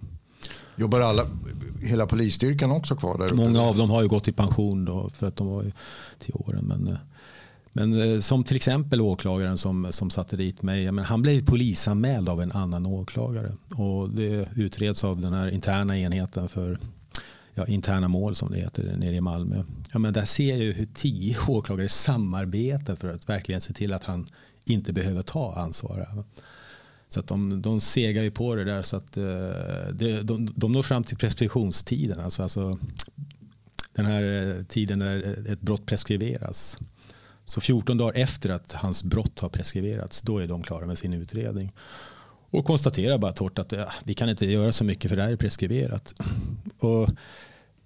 Jobbar 0.75 0.99
alla, 0.99 1.25
hela 1.81 2.07
polisstyrkan 2.07 2.71
också 2.71 2.95
kvar 2.95 3.17
där 3.17 3.25
uppe? 3.25 3.35
Många 3.35 3.61
av 3.61 3.77
dem 3.77 3.89
har 3.89 4.01
ju 4.01 4.07
gått 4.07 4.27
i 4.27 4.31
pension 4.31 4.85
då, 4.85 5.09
för 5.09 5.27
att 5.27 5.35
de 5.35 5.47
var 5.47 5.71
till 6.19 6.33
åren. 6.33 6.65
Men, 6.65 6.87
eh, 6.87 6.99
men 7.73 8.13
eh, 8.13 8.19
som 8.19 8.43
till 8.43 8.55
exempel 8.55 9.01
åklagaren 9.01 9.57
som, 9.57 9.87
som 9.91 10.09
satte 10.09 10.35
dit 10.35 10.61
mig. 10.61 10.91
Men 10.91 11.05
han 11.05 11.21
blev 11.21 11.45
polisanmäld 11.45 12.29
av 12.29 12.41
en 12.41 12.51
annan 12.51 12.85
åklagare. 12.85 13.51
Och 13.75 14.09
det 14.09 14.49
utreds 14.55 15.03
av 15.03 15.21
den 15.21 15.33
här 15.33 15.47
interna 15.47 15.97
enheten 15.97 16.49
för 16.49 16.79
ja, 17.59 17.67
interna 17.67 18.07
mål 18.07 18.35
som 18.35 18.51
det 18.51 18.57
heter 18.57 18.95
nere 18.97 19.15
i 19.15 19.21
Malmö. 19.21 19.63
Ja, 19.93 19.99
men 19.99 20.13
där 20.13 20.25
ser 20.25 20.49
jag 20.49 20.59
ju 20.59 20.71
hur 20.71 20.87
tio 20.93 21.35
åklagare 21.47 21.89
samarbetar 21.89 22.95
för 22.95 23.13
att 23.13 23.29
verkligen 23.29 23.61
se 23.61 23.73
till 23.73 23.93
att 23.93 24.03
han 24.03 24.27
inte 24.65 24.93
behöver 24.93 25.21
ta 25.21 25.53
ansvar. 25.55 26.23
Så 27.09 27.19
att 27.19 27.27
de, 27.27 27.61
de 27.61 27.79
segar 27.79 28.23
ju 28.23 28.31
på 28.31 28.55
det 28.55 28.63
där 28.63 28.81
så 28.81 28.97
att 28.97 29.17
eh, 29.17 29.23
de, 29.93 30.21
de, 30.21 30.53
de 30.55 30.71
når 30.71 30.83
fram 30.83 31.03
till 31.03 31.17
preskriptionstiden. 31.17 32.19
Alltså, 32.19 32.43
alltså 32.43 32.79
den 33.93 34.05
här 34.05 34.57
eh, 34.57 34.63
tiden 34.63 34.99
när 34.99 35.51
ett 35.51 35.61
brott 35.61 35.85
preskriberas. 35.85 36.77
Så 37.45 37.61
14 37.61 37.97
dagar 37.97 38.21
efter 38.21 38.49
att 38.49 38.73
hans 38.73 39.03
brott 39.03 39.39
har 39.39 39.49
preskriberats 39.49 40.21
då 40.21 40.37
är 40.37 40.47
de 40.47 40.63
klara 40.63 40.85
med 40.85 40.97
sin 40.97 41.13
utredning. 41.13 41.73
Och 42.51 42.65
konstaterar 42.65 43.17
bara 43.17 43.31
torrt 43.31 43.59
att 43.59 43.71
ja, 43.71 43.91
vi 44.03 44.13
kan 44.13 44.29
inte 44.29 44.45
göra 44.45 44.71
så 44.71 44.83
mycket 44.83 45.09
för 45.09 45.15
det 45.15 45.23
här 45.23 45.31
är 45.31 45.35
preskriberat. 45.35 46.13
Och 46.79 47.09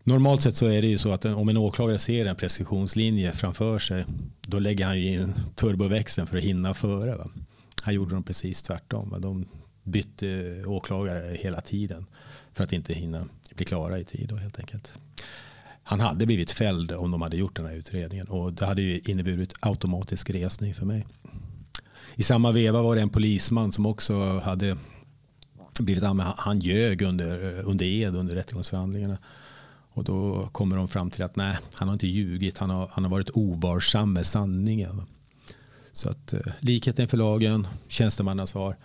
normalt 0.03 0.41
sett 0.41 0.55
så 0.55 0.67
är 0.67 0.81
det 0.81 0.87
ju 0.87 0.97
så 0.97 1.11
att 1.11 1.25
om 1.25 1.49
en 1.49 1.57
åklagare 1.57 1.97
ser 1.97 2.25
en 2.25 2.35
preskriptionslinje 2.35 3.31
framför 3.31 3.79
sig 3.79 4.05
då 4.41 4.59
lägger 4.59 4.85
han 4.85 5.01
ju 5.01 5.07
in 5.07 5.33
turboväxeln 5.55 6.27
för 6.27 6.37
att 6.37 6.43
hinna 6.43 6.73
före. 6.73 7.15
Va? 7.15 7.29
Här 7.83 7.93
gjorde 7.93 8.15
de 8.15 8.23
precis 8.23 8.61
tvärtom. 8.61 9.09
Va? 9.09 9.19
De 9.19 9.45
bytte 9.83 10.63
åklagare 10.65 11.37
hela 11.39 11.61
tiden 11.61 12.05
för 12.53 12.63
att 12.63 12.73
inte 12.73 12.93
hinna 12.93 13.27
bli 13.55 13.65
klara 13.65 13.99
i 13.99 14.03
tid 14.03 14.27
då, 14.29 14.35
helt 14.35 14.59
enkelt. 14.59 14.93
Han 15.83 15.99
hade 15.99 16.25
blivit 16.25 16.51
fälld 16.51 16.91
om 16.91 17.11
de 17.11 17.21
hade 17.21 17.37
gjort 17.37 17.55
den 17.55 17.65
här 17.65 17.73
utredningen 17.73 18.27
och 18.27 18.53
det 18.53 18.65
hade 18.65 18.81
ju 18.81 18.99
inneburit 19.05 19.53
automatisk 19.59 20.29
resning 20.29 20.73
för 20.73 20.85
mig. 20.85 21.07
I 22.15 22.23
samma 22.23 22.51
veva 22.51 22.81
var 22.81 22.95
det 22.95 23.01
en 23.01 23.09
polisman 23.09 23.71
som 23.71 23.85
också 23.85 24.39
hade 24.39 24.77
blivit 25.79 26.03
anmäld. 26.03 26.29
Han 26.37 26.59
ljög 26.59 27.01
under, 27.01 27.57
eh, 27.57 27.69
under 27.69 27.85
ed 27.85 28.15
under 28.15 28.35
rättegångsförhandlingarna. 28.35 29.17
Och 29.93 30.03
då 30.03 30.47
kommer 30.51 30.75
de 30.75 30.87
fram 30.87 31.09
till 31.09 31.23
att 31.23 31.35
nej, 31.35 31.57
han 31.73 31.87
har 31.87 31.93
inte 31.93 32.07
ljugit. 32.07 32.57
Han 32.57 32.69
har, 32.69 32.89
han 32.91 33.03
har 33.03 33.11
varit 33.11 33.29
ovarsam 33.33 34.13
med 34.13 34.25
sanningen. 34.25 35.01
Så 35.91 36.09
att 36.09 36.33
eh, 36.33 36.39
likheten 36.59 37.07
för 37.07 37.17
lagen, 37.17 37.67
tjänstemannasvar. 37.87 38.77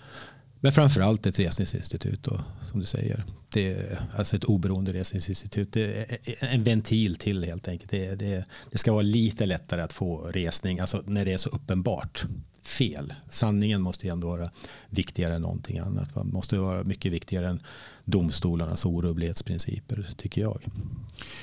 Men 0.60 0.72
framförallt 0.72 1.26
ett 1.26 1.38
resningsinstitut 1.38 2.22
då, 2.22 2.40
som 2.70 2.80
du 2.80 2.86
säger. 2.86 3.24
Det 3.48 3.72
är 3.72 4.00
alltså 4.16 4.36
ett 4.36 4.44
oberoende 4.44 4.92
resningsinstitut. 4.92 5.72
Det 5.72 5.82
är 5.82 6.12
e-, 6.12 6.18
e-, 6.24 6.34
en 6.40 6.64
ventil 6.64 7.16
till 7.16 7.44
helt 7.44 7.68
enkelt. 7.68 7.90
Det, 7.90 8.14
det, 8.14 8.44
det 8.70 8.78
ska 8.78 8.92
vara 8.92 9.02
lite 9.02 9.46
lättare 9.46 9.82
att 9.82 9.92
få 9.92 10.26
resning 10.26 10.80
alltså 10.80 11.02
när 11.06 11.24
det 11.24 11.32
är 11.32 11.38
så 11.38 11.48
uppenbart 11.48 12.26
fel. 12.68 13.14
Sanningen 13.28 13.82
måste 13.82 14.06
ju 14.06 14.12
ändå 14.12 14.28
vara 14.28 14.50
viktigare 14.90 15.34
än 15.34 15.42
någonting 15.42 15.78
annat. 15.78 16.14
Det 16.14 16.24
måste 16.24 16.58
vara 16.58 16.84
mycket 16.84 17.12
viktigare 17.12 17.48
än 17.48 17.62
domstolarnas 18.04 18.84
orubblighetsprinciper 18.84 20.08
tycker 20.16 20.40
jag. 20.40 20.64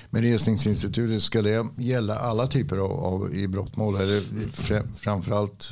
Men 0.09 0.21
resningsinstitutet, 0.21 1.21
ska 1.21 1.41
det 1.41 1.65
gälla 1.77 2.19
alla 2.19 2.47
typer 2.47 2.77
av, 2.77 2.91
av 2.91 3.35
i 3.35 3.47
brottmål? 3.47 3.95
Eller 3.95 4.21
framförallt 4.97 5.71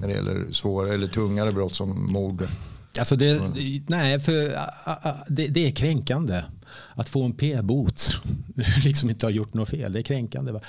när 0.00 0.08
det 0.08 0.14
gäller 0.14 0.52
svåra 0.52 0.94
eller 0.94 1.08
tungare 1.08 1.52
brott 1.52 1.74
som 1.74 2.06
mord? 2.12 2.48
Alltså 2.98 3.16
det, 3.16 3.42
nej, 3.86 4.20
för 4.20 4.32
det, 5.28 5.46
det, 5.46 5.66
är 5.66 5.70
kränkande 5.70 6.42
att 6.94 7.08
få 7.08 7.24
en 7.24 7.32
p-bot. 7.32 8.20
liksom 8.84 9.10
inte 9.10 9.26
har 9.26 9.30
gjort 9.30 9.54
något 9.54 9.68
fel. 9.68 9.92
Det 9.92 9.98
är 9.98 10.02
kränkande. 10.02 10.52
Va? 10.52 10.60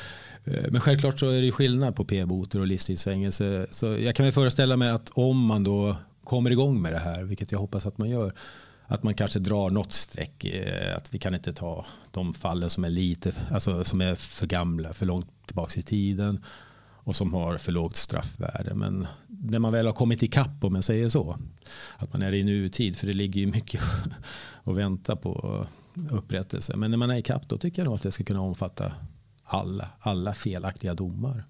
Eh, 0.44 0.72
men 0.72 0.82
självklart 0.82 1.20
så 1.20 1.30
är 1.30 1.42
det 1.42 1.52
skillnad 1.52 1.96
på 1.96 2.06
p-boter 2.06 2.60
och 2.60 2.68
livstidsfängelse. 2.68 3.68
Så 3.72 3.86
jag 3.86 4.16
kan 4.16 4.26
väl 4.26 4.34
föreställa 4.34 4.78
mig 4.78 4.90
att 4.90 5.10
om 5.10 5.46
man 5.46 5.64
då 5.64 5.96
kommer 6.24 6.52
igång 6.52 6.82
med 6.82 6.94
det 6.94 7.00
här, 7.00 7.24
vilket 7.24 7.52
jag 7.52 7.60
hoppas 7.60 7.86
att 7.86 7.98
man 7.98 8.10
gör, 8.10 8.34
att 8.88 9.04
man 9.04 9.14
kanske 9.14 9.40
drar 9.40 9.70
något 9.70 9.94
streck. 9.94 10.46
Eh, 10.46 10.98
att 10.98 11.14
vi 11.14 11.20
kan 11.20 11.34
inte 11.34 11.54
ta 11.54 11.86
de 12.12 12.34
fallen 12.34 12.70
som 12.70 12.84
är 12.84 12.90
lite, 12.90 13.32
alltså 13.52 13.84
som 13.84 14.02
är 14.02 14.16
för 14.16 14.48
gamla, 14.48 14.94
för 14.94 15.06
långt 15.06 15.28
tillbaka 15.46 15.80
i 15.80 15.84
tiden 15.84 16.44
och 17.04 17.16
som 17.16 17.34
har 17.34 17.58
för 17.58 17.72
lågt 17.72 17.96
straffvärde. 17.96 18.76
Men 18.76 19.08
när 19.28 19.60
man 19.60 19.72
väl 19.72 19.86
har 19.86 19.94
kommit 19.94 20.24
ikapp 20.24 20.64
om 20.64 20.74
man 20.74 20.84
säger 20.84 21.10
så, 21.10 21.38
att 21.98 22.14
man 22.14 22.22
är 22.22 22.34
i 22.34 22.44
nutid, 22.44 22.96
för 22.96 23.08
det 23.08 23.14
ligger 23.14 23.42
ju 23.42 23.48
mycket 23.48 23.82
och 24.64 24.78
vänta 24.78 25.16
på 25.16 25.66
upprättelse. 26.12 26.76
Men 26.76 26.92
när 26.92 26.98
man 26.98 27.12
är 27.12 27.18
ikapp 27.18 27.50
då 27.50 27.58
tycker 27.58 27.82
jag 27.82 27.86
nog 27.86 27.96
att 27.96 28.02
det 28.02 28.12
ska 28.12 28.24
kunna 28.24 28.42
omfatta 28.42 28.92
alla, 29.44 29.88
alla 30.00 30.34
felaktiga 30.34 30.94
domar. 30.94 31.46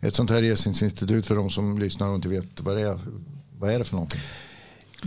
Ett 0.00 0.14
sånt 0.14 0.30
här 0.30 0.42
resningsinstitut 0.42 1.26
för 1.26 1.36
de 1.36 1.50
som 1.50 1.78
lyssnar 1.78 2.08
och 2.08 2.14
inte 2.14 2.28
vet 2.28 2.60
vad 2.60 2.76
det 2.76 2.82
är, 2.82 2.98
vad 3.58 3.70
är 3.70 3.78
det 3.78 3.84
för 3.84 3.94
någonting? 3.94 4.20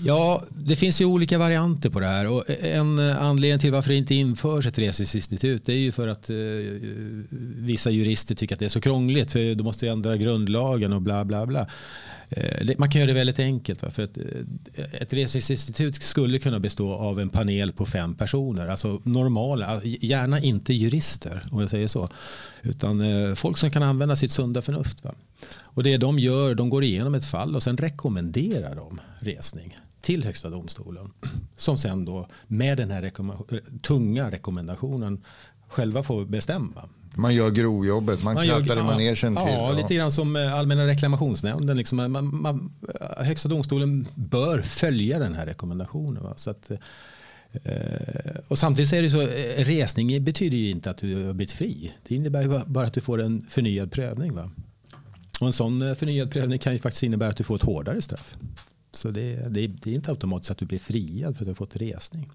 Ja, 0.03 0.43
det 0.50 0.75
finns 0.75 1.01
ju 1.01 1.05
olika 1.05 1.38
varianter 1.38 1.89
på 1.89 2.00
det 2.00 2.07
här. 2.07 2.27
Och 2.27 2.43
en 2.62 3.00
anledning 3.00 3.59
till 3.59 3.71
varför 3.71 3.89
det 3.89 3.95
inte 3.95 4.15
införs 4.15 4.67
ett 4.67 4.79
resningsinstitut 4.79 5.69
är 5.69 5.74
ju 5.74 5.91
för 5.91 6.07
att 6.07 6.29
eh, 6.29 6.35
vissa 7.57 7.89
jurister 7.89 8.35
tycker 8.35 8.55
att 8.55 8.59
det 8.59 8.65
är 8.65 8.69
så 8.69 8.81
krångligt 8.81 9.31
för 9.31 9.55
du 9.55 9.63
måste 9.63 9.89
ändra 9.89 10.17
grundlagen 10.17 10.93
och 10.93 11.01
bla 11.01 11.24
bla 11.24 11.45
bla. 11.45 11.67
Eh, 12.29 12.70
man 12.77 12.89
kan 12.89 13.01
göra 13.01 13.08
det 13.08 13.13
väldigt 13.13 13.39
enkelt. 13.39 13.79
För 13.79 14.01
eh, 14.01 14.03
ett, 14.03 14.94
ett 14.94 15.13
resningsinstitut 15.13 16.03
skulle 16.03 16.39
kunna 16.39 16.60
bestå 16.60 16.94
av 16.94 17.20
en 17.20 17.29
panel 17.29 17.72
på 17.72 17.86
fem 17.86 18.15
personer. 18.15 18.67
Alltså 18.67 19.01
normala, 19.03 19.74
eh, 19.74 20.05
gärna 20.05 20.39
inte 20.39 20.74
jurister 20.74 21.46
om 21.51 21.60
jag 21.60 21.70
säger 21.70 21.88
så. 21.88 22.10
Utan 22.62 23.01
folk 23.36 23.58
som 23.58 23.72
kan 23.72 23.84
använda 23.84 24.15
sitt 24.15 24.32
sunda 24.32 24.62
förnuft. 24.62 25.03
Va? 25.03 25.15
Och 25.63 25.84
det 25.84 25.98
de 25.98 26.20
gör, 26.20 26.55
de 26.55 26.70
går 26.70 26.84
igenom 26.84 27.15
ett 27.15 27.25
fall 27.25 27.55
och 27.55 27.63
sen 27.63 27.77
rekommenderar 27.77 28.75
de 28.75 29.01
resning 29.20 29.77
till 30.01 30.24
Högsta 30.24 30.50
domstolen. 30.50 31.12
Som 31.58 31.77
sen 31.77 32.05
då 32.05 32.27
med 32.48 32.77
den 32.77 32.91
här 32.91 33.01
rekommend 33.01 33.39
tunga 33.82 34.32
rekommendationen 34.32 35.24
själva 35.67 36.03
får 36.03 36.25
bestämma. 36.25 36.89
Man 37.17 37.36
gör 37.36 37.51
grovjobbet, 37.51 38.24
man, 38.24 38.34
man 38.34 38.45
krattar 38.45 38.79
i 38.79 38.84
manegen 38.84 39.15
till. 39.15 39.34
Ja, 39.36 39.72
lite 39.72 39.95
grann 39.95 40.12
som 40.12 40.36
eh, 40.36 40.53
Allmänna 40.53 40.88
reklamationsnämnden. 40.88 41.77
Liksom, 41.77 42.12
man, 42.12 42.41
man, 42.41 42.72
högsta 43.17 43.50
domstolen 43.50 44.07
bör 44.15 44.62
följa 44.62 45.19
den 45.19 45.34
här 45.34 45.45
rekommendationen. 45.45 46.24
Va? 46.24 46.34
Så 46.36 46.50
att, 46.50 46.72
eh, 46.72 46.77
och 48.48 48.57
samtidigt 48.57 48.93
är 48.93 49.01
det 49.01 49.10
så, 49.10 49.22
eh, 49.22 49.65
resning 49.65 50.24
betyder 50.24 50.57
ju 50.57 50.69
inte 50.69 50.89
att 50.89 50.98
du 50.98 51.25
har 51.25 51.34
blivit 51.34 51.51
fri. 51.51 51.93
Det 52.07 52.15
innebär 52.15 52.63
bara 52.65 52.86
att 52.86 52.93
du 52.93 53.01
får 53.01 53.22
en 53.22 53.45
förnyad 53.50 53.91
prövning. 53.91 54.36
Va? 54.36 54.50
Och 55.39 55.48
en 55.48 55.53
sån 55.53 55.95
förnyad 55.95 56.31
prövning 56.31 56.60
kan 56.60 56.74
ju 56.74 56.79
faktiskt 56.79 57.03
innebära 57.03 57.29
att 57.29 57.38
du 57.38 57.43
får 57.43 57.55
ett 57.55 57.63
hårdare 57.63 58.01
straff. 58.01 58.38
Så 58.91 59.12
det, 59.12 59.36
det, 59.50 59.67
det 59.67 59.91
är 59.91 59.95
inte 59.95 60.12
automatiskt 60.12 60.51
att 60.51 60.57
du 60.57 60.65
blir 60.65 60.79
friad 60.79 61.36
för 61.36 61.43
att 61.43 61.45
du 61.45 61.50
har 61.50 61.55
fått 61.55 61.75
resning. 61.75 62.29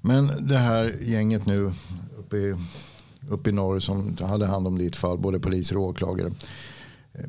Men 0.00 0.46
det 0.46 0.56
här 0.56 0.94
gänget 1.00 1.46
nu 1.46 1.72
uppe 2.30 2.36
i, 2.36 2.56
uppe 3.28 3.50
i 3.50 3.52
norr 3.52 3.80
som 3.80 4.16
hade 4.20 4.46
hand 4.46 4.66
om 4.66 4.78
ditt 4.78 4.96
fall, 4.96 5.18
både 5.18 5.40
poliser 5.40 5.76
och 5.76 5.82
åklagare. 5.82 6.32
Eh, 7.12 7.26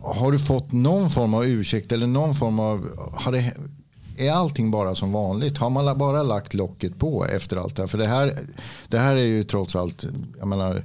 har 0.00 0.32
du 0.32 0.38
fått 0.38 0.72
någon 0.72 1.10
form 1.10 1.34
av 1.34 1.44
ursäkt 1.44 1.92
eller 1.92 2.06
någon 2.06 2.34
form 2.34 2.58
av... 2.58 2.88
Har 3.12 3.32
det, 3.32 3.54
är 4.18 4.32
allting 4.32 4.70
bara 4.70 4.94
som 4.94 5.12
vanligt? 5.12 5.58
Har 5.58 5.70
man 5.70 5.98
bara 5.98 6.22
lagt 6.22 6.54
locket 6.54 6.98
på 6.98 7.26
efter 7.26 7.56
allt 7.56 7.76
det 7.76 7.82
här? 7.82 7.86
För 7.86 7.98
det 7.98 8.06
här, 8.06 8.38
det 8.88 8.98
här 8.98 9.16
är 9.16 9.26
ju 9.26 9.44
trots 9.44 9.76
allt, 9.76 10.04
jag 10.38 10.48
menar, 10.48 10.82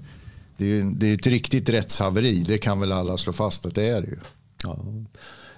det 0.58 0.65
är, 0.65 0.84
det 0.84 1.08
är 1.08 1.13
ett 1.13 1.27
riktigt 1.27 1.70
rättshaveri. 1.70 2.44
Det 2.48 2.58
kan 2.58 2.80
väl 2.80 2.92
alla 2.92 3.18
slå 3.18 3.34
fast 3.34 3.65
att 3.65 3.75
det 3.75 3.88
är 3.88 4.01
det 4.01 4.08
ju. 4.08 4.18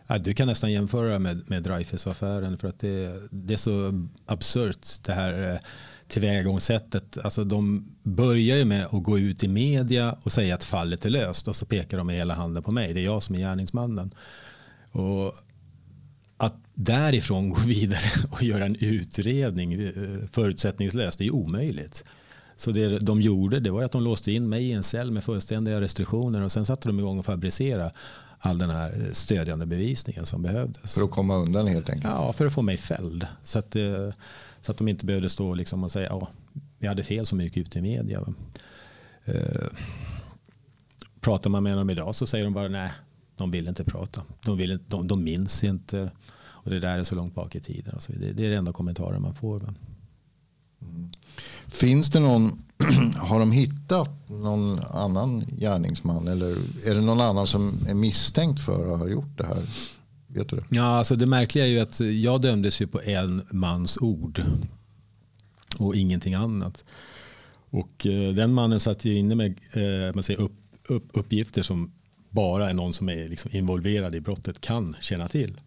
Ja. 0.07 0.17
du 0.17 0.33
kan 0.33 0.47
nästan 0.47 0.71
jämföra 0.71 1.19
med, 1.19 1.43
med 1.47 1.63
Dreyfus-affären 1.63 2.57
för 2.57 2.67
att 2.67 2.79
det, 2.79 3.13
det 3.31 3.53
är 3.53 3.57
så 3.57 4.07
absurt 4.25 4.87
det 5.01 5.13
här 5.13 5.51
eh, 5.51 5.59
tillvägagångssättet. 6.07 7.17
Alltså 7.17 7.43
de 7.43 7.87
börjar 8.03 8.57
ju 8.57 8.65
med 8.65 8.85
att 8.85 9.03
gå 9.03 9.19
ut 9.19 9.43
i 9.43 9.47
media 9.47 10.15
och 10.23 10.31
säga 10.31 10.55
att 10.55 10.63
fallet 10.63 11.05
är 11.05 11.09
löst 11.09 11.47
och 11.47 11.55
så 11.55 11.65
pekar 11.65 11.97
de 11.97 12.07
med 12.07 12.15
hela 12.15 12.33
handen 12.33 12.63
på 12.63 12.71
mig. 12.71 12.93
Det 12.93 12.99
är 12.99 13.05
jag 13.05 13.23
som 13.23 13.35
är 13.35 13.39
gärningsmannen. 13.39 14.11
Och 14.91 15.33
att 16.37 16.55
därifrån 16.73 17.49
gå 17.49 17.59
vidare 17.59 17.99
och 18.31 18.43
göra 18.43 18.65
en 18.65 18.75
utredning 18.75 19.73
eh, 19.73 19.91
förutsättningslöst 20.31 21.19
det 21.19 21.25
är 21.25 21.35
omöjligt. 21.35 22.03
Så 22.55 22.71
det 22.71 22.99
de 22.99 23.21
gjorde 23.21 23.59
det 23.59 23.71
var 23.71 23.83
att 23.83 23.91
de 23.91 24.03
låste 24.03 24.31
in 24.31 24.49
mig 24.49 24.63
i 24.63 24.71
en 24.71 24.83
cell 24.83 25.11
med 25.11 25.23
fullständiga 25.23 25.81
restriktioner 25.81 26.41
och 26.41 26.51
sen 26.51 26.65
satte 26.65 26.89
de 26.89 26.99
igång 26.99 27.19
och 27.19 27.25
fabricera 27.25 27.91
all 28.39 28.57
den 28.57 28.69
här 28.69 29.09
stödjande 29.11 29.65
bevisningen 29.65 30.25
som 30.25 30.41
behövdes. 30.41 30.95
För 30.95 31.03
att 31.03 31.11
komma 31.11 31.35
undan 31.35 31.67
helt 31.67 31.89
enkelt? 31.89 32.13
Ja, 32.13 32.33
för 32.33 32.45
att 32.45 32.53
få 32.53 32.61
mig 32.61 32.77
fälld. 32.77 33.27
Så 33.43 33.59
att, 33.59 33.75
så 34.61 34.71
att 34.71 34.77
de 34.77 34.87
inte 34.87 35.05
behövde 35.05 35.29
stå 35.29 35.55
liksom 35.55 35.83
och 35.83 35.91
säga 35.91 36.13
att 36.13 36.21
ja, 36.21 36.29
vi 36.79 36.87
hade 36.87 37.03
fel 37.03 37.25
som 37.25 37.41
gick 37.41 37.57
ut 37.57 37.75
i 37.75 37.81
media. 37.81 38.23
Eh, 39.25 39.67
pratar 41.21 41.49
man 41.49 41.63
med 41.63 41.77
dem 41.77 41.89
idag 41.89 42.15
så 42.15 42.25
säger 42.25 42.43
de 42.43 42.53
bara 42.53 42.67
nej, 42.67 42.91
de 43.35 43.51
vill 43.51 43.67
inte 43.67 43.83
prata. 43.83 44.23
De, 44.45 44.57
vill 44.57 44.71
inte, 44.71 44.85
de, 44.87 45.07
de 45.07 45.23
minns 45.23 45.63
inte 45.63 46.11
och 46.67 46.71
det 46.71 46.79
där 46.79 46.99
är 46.99 47.03
så 47.03 47.15
långt 47.15 47.35
bak 47.35 47.55
i 47.55 47.59
tiden. 47.59 47.93
Och 47.95 48.01
så 48.01 48.11
det, 48.11 48.33
det 48.33 48.45
är 48.45 48.49
det 48.49 48.55
enda 48.55 48.73
kommentaren 48.73 49.21
man 49.21 49.35
får. 49.35 49.63
Mm. 50.81 51.11
Finns 51.67 52.09
det 52.09 52.19
någon, 52.19 52.63
har 53.15 53.39
de 53.39 53.51
hittat 53.51 54.29
någon 54.29 54.79
annan 54.79 55.45
gärningsman 55.59 56.27
eller 56.27 56.51
är 56.85 56.95
det 56.95 57.01
någon 57.01 57.21
annan 57.21 57.47
som 57.47 57.79
är 57.87 57.93
misstänkt 57.93 58.61
för 58.61 58.93
att 58.93 58.99
ha 58.99 59.07
gjort 59.07 59.37
det 59.37 59.45
här? 59.45 59.63
Vet 60.27 60.49
du 60.49 60.55
det? 60.55 60.65
Ja, 60.69 60.83
alltså 60.83 61.15
det 61.15 61.25
märkliga 61.25 61.65
är 61.65 61.69
ju 61.69 61.79
att 61.79 61.99
jag 61.99 62.41
dömdes 62.41 62.81
ju 62.81 62.87
på 62.87 63.01
en 63.01 63.47
mans 63.51 63.97
ord 63.97 64.43
och 65.79 65.95
ingenting 65.95 66.33
annat. 66.33 66.85
Och 67.69 68.05
eh, 68.05 68.33
den 68.33 68.53
mannen 68.53 68.79
satt 68.79 69.05
ju 69.05 69.15
inne 69.15 69.35
med 69.35 69.59
eh, 69.73 70.13
man 70.13 70.23
säger 70.23 70.41
upp, 70.41 70.53
upp, 70.87 71.09
uppgifter 71.13 71.61
som 71.61 71.91
bara 72.29 72.69
är 72.69 72.73
någon 72.73 72.93
som 72.93 73.09
är 73.09 73.27
liksom 73.27 73.51
involverad 73.53 74.15
i 74.15 74.21
brottet 74.21 74.61
kan 74.61 74.95
känna 75.01 75.27
till. 75.27 75.61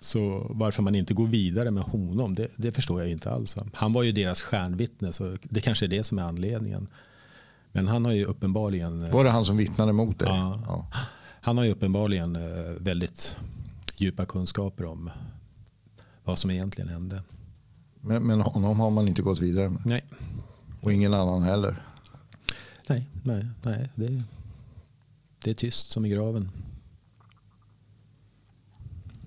Så 0.00 0.46
varför 0.50 0.82
man 0.82 0.94
inte 0.94 1.14
går 1.14 1.26
vidare 1.26 1.70
med 1.70 1.82
honom, 1.82 2.34
det, 2.34 2.48
det, 2.56 2.72
förstår 2.72 3.00
jag 3.00 3.10
inte 3.10 3.30
alls. 3.30 3.56
Han 3.72 3.92
var 3.92 4.02
ju 4.02 4.12
deras 4.12 4.42
stjärnvittne, 4.42 5.12
så 5.12 5.36
det 5.42 5.60
kanske 5.60 5.86
är 5.86 5.88
det 5.88 6.04
som 6.04 6.18
är 6.18 6.22
anledningen. 6.22 6.88
Men 7.72 7.88
han 7.88 8.04
har 8.04 8.12
ju 8.12 8.24
uppenbarligen... 8.24 9.10
Var 9.10 9.24
det 9.24 9.30
han 9.30 9.44
som 9.44 9.56
vittnade 9.56 9.92
mot 9.92 10.18
dig? 10.18 10.28
Ja, 10.28 10.60
ja. 10.66 10.86
Han 11.40 11.58
har 11.58 11.64
ju 11.64 11.70
uppenbarligen 11.70 12.36
eh, 12.36 12.72
väldigt 12.78 13.36
djupa 14.00 14.26
kunskaper 14.26 14.84
om 14.84 15.10
vad 16.24 16.38
som 16.38 16.50
egentligen 16.50 16.88
hände. 16.88 17.22
Men, 18.00 18.26
men 18.26 18.40
honom 18.40 18.80
har 18.80 18.90
man 18.90 19.08
inte 19.08 19.22
gått 19.22 19.40
vidare 19.40 19.68
med? 19.70 19.80
Nej. 19.84 20.04
Och 20.80 20.92
ingen 20.92 21.14
annan 21.14 21.42
heller? 21.42 21.82
Nej, 22.88 23.08
nej, 23.22 23.46
nej. 23.62 23.88
Det, 23.94 24.22
det 25.44 25.50
är 25.50 25.54
tyst 25.54 25.90
som 25.90 26.06
i 26.06 26.08
graven. 26.08 26.50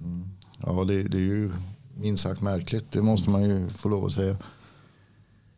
Mm. 0.02 0.30
Ja, 0.62 0.84
det, 0.84 1.04
det, 1.04 1.18
är 1.18 1.22
ju 1.22 1.52
minst 1.96 2.24
sagt 2.24 2.42
märkligt. 2.42 2.92
Det 2.92 3.02
måste 3.02 3.30
man 3.30 3.44
ju 3.44 3.70
få 3.70 3.90
lov 3.90 4.06
att 4.06 4.14
säga. 4.14 4.38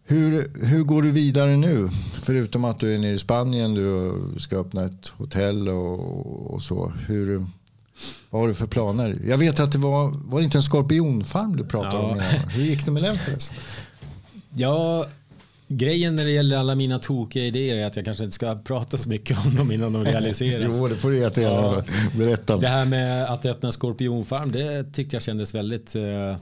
Hur, 0.03 0.51
hur 0.65 0.83
går 0.83 1.01
du 1.01 1.11
vidare 1.11 1.57
nu? 1.57 1.89
Förutom 2.13 2.65
att 2.65 2.79
du 2.79 2.95
är 2.95 2.99
nere 2.99 3.13
i 3.13 3.19
Spanien, 3.19 3.73
du 3.73 4.13
ska 4.37 4.57
öppna 4.57 4.85
ett 4.85 5.07
hotell 5.07 5.69
och, 5.69 6.53
och 6.53 6.61
så. 6.61 6.89
Hur, 6.89 7.45
vad 8.29 8.41
har 8.41 8.47
du 8.47 8.53
för 8.53 8.67
planer? 8.67 9.19
Jag 9.27 9.37
vet 9.37 9.59
att 9.59 9.71
det 9.71 9.77
var, 9.77 10.11
var 10.25 10.39
det 10.39 10.45
inte 10.45 10.57
en 10.57 10.61
skorpionfarm 10.61 11.55
du 11.55 11.65
pratade 11.65 11.95
ja. 11.95 12.11
om? 12.11 12.19
Hur 12.49 12.63
gick 12.63 12.85
det 12.85 12.91
med 12.91 13.03
den 13.03 13.15
förresten? 13.15 13.57
Ja, 14.55 15.05
Grejen 15.67 16.15
när 16.15 16.25
det 16.25 16.31
gäller 16.31 16.57
alla 16.57 16.75
mina 16.75 16.99
tokiga 16.99 17.45
idéer 17.45 17.75
är 17.75 17.85
att 17.85 17.95
jag 17.95 18.05
kanske 18.05 18.23
inte 18.23 18.35
ska 18.35 18.55
prata 18.55 18.97
så 18.97 19.09
mycket 19.09 19.45
om 19.45 19.55
dem 19.55 19.71
innan 19.71 19.93
de 19.93 20.03
realiseras. 20.05 20.65
jo, 20.79 20.87
det 20.87 20.95
får 20.95 21.11
du 21.11 21.19
jättegärna 21.19 21.61
ja. 21.61 21.83
berätta. 22.17 22.57
Det 22.57 22.67
här 22.67 22.85
med 22.85 23.25
att 23.25 23.45
öppna 23.45 23.71
skorpionfarm, 23.71 24.51
det 24.51 24.93
tyckte 24.93 25.15
jag 25.15 25.23
kändes 25.23 25.55
väldigt 25.55 25.95
eh, 25.95 26.37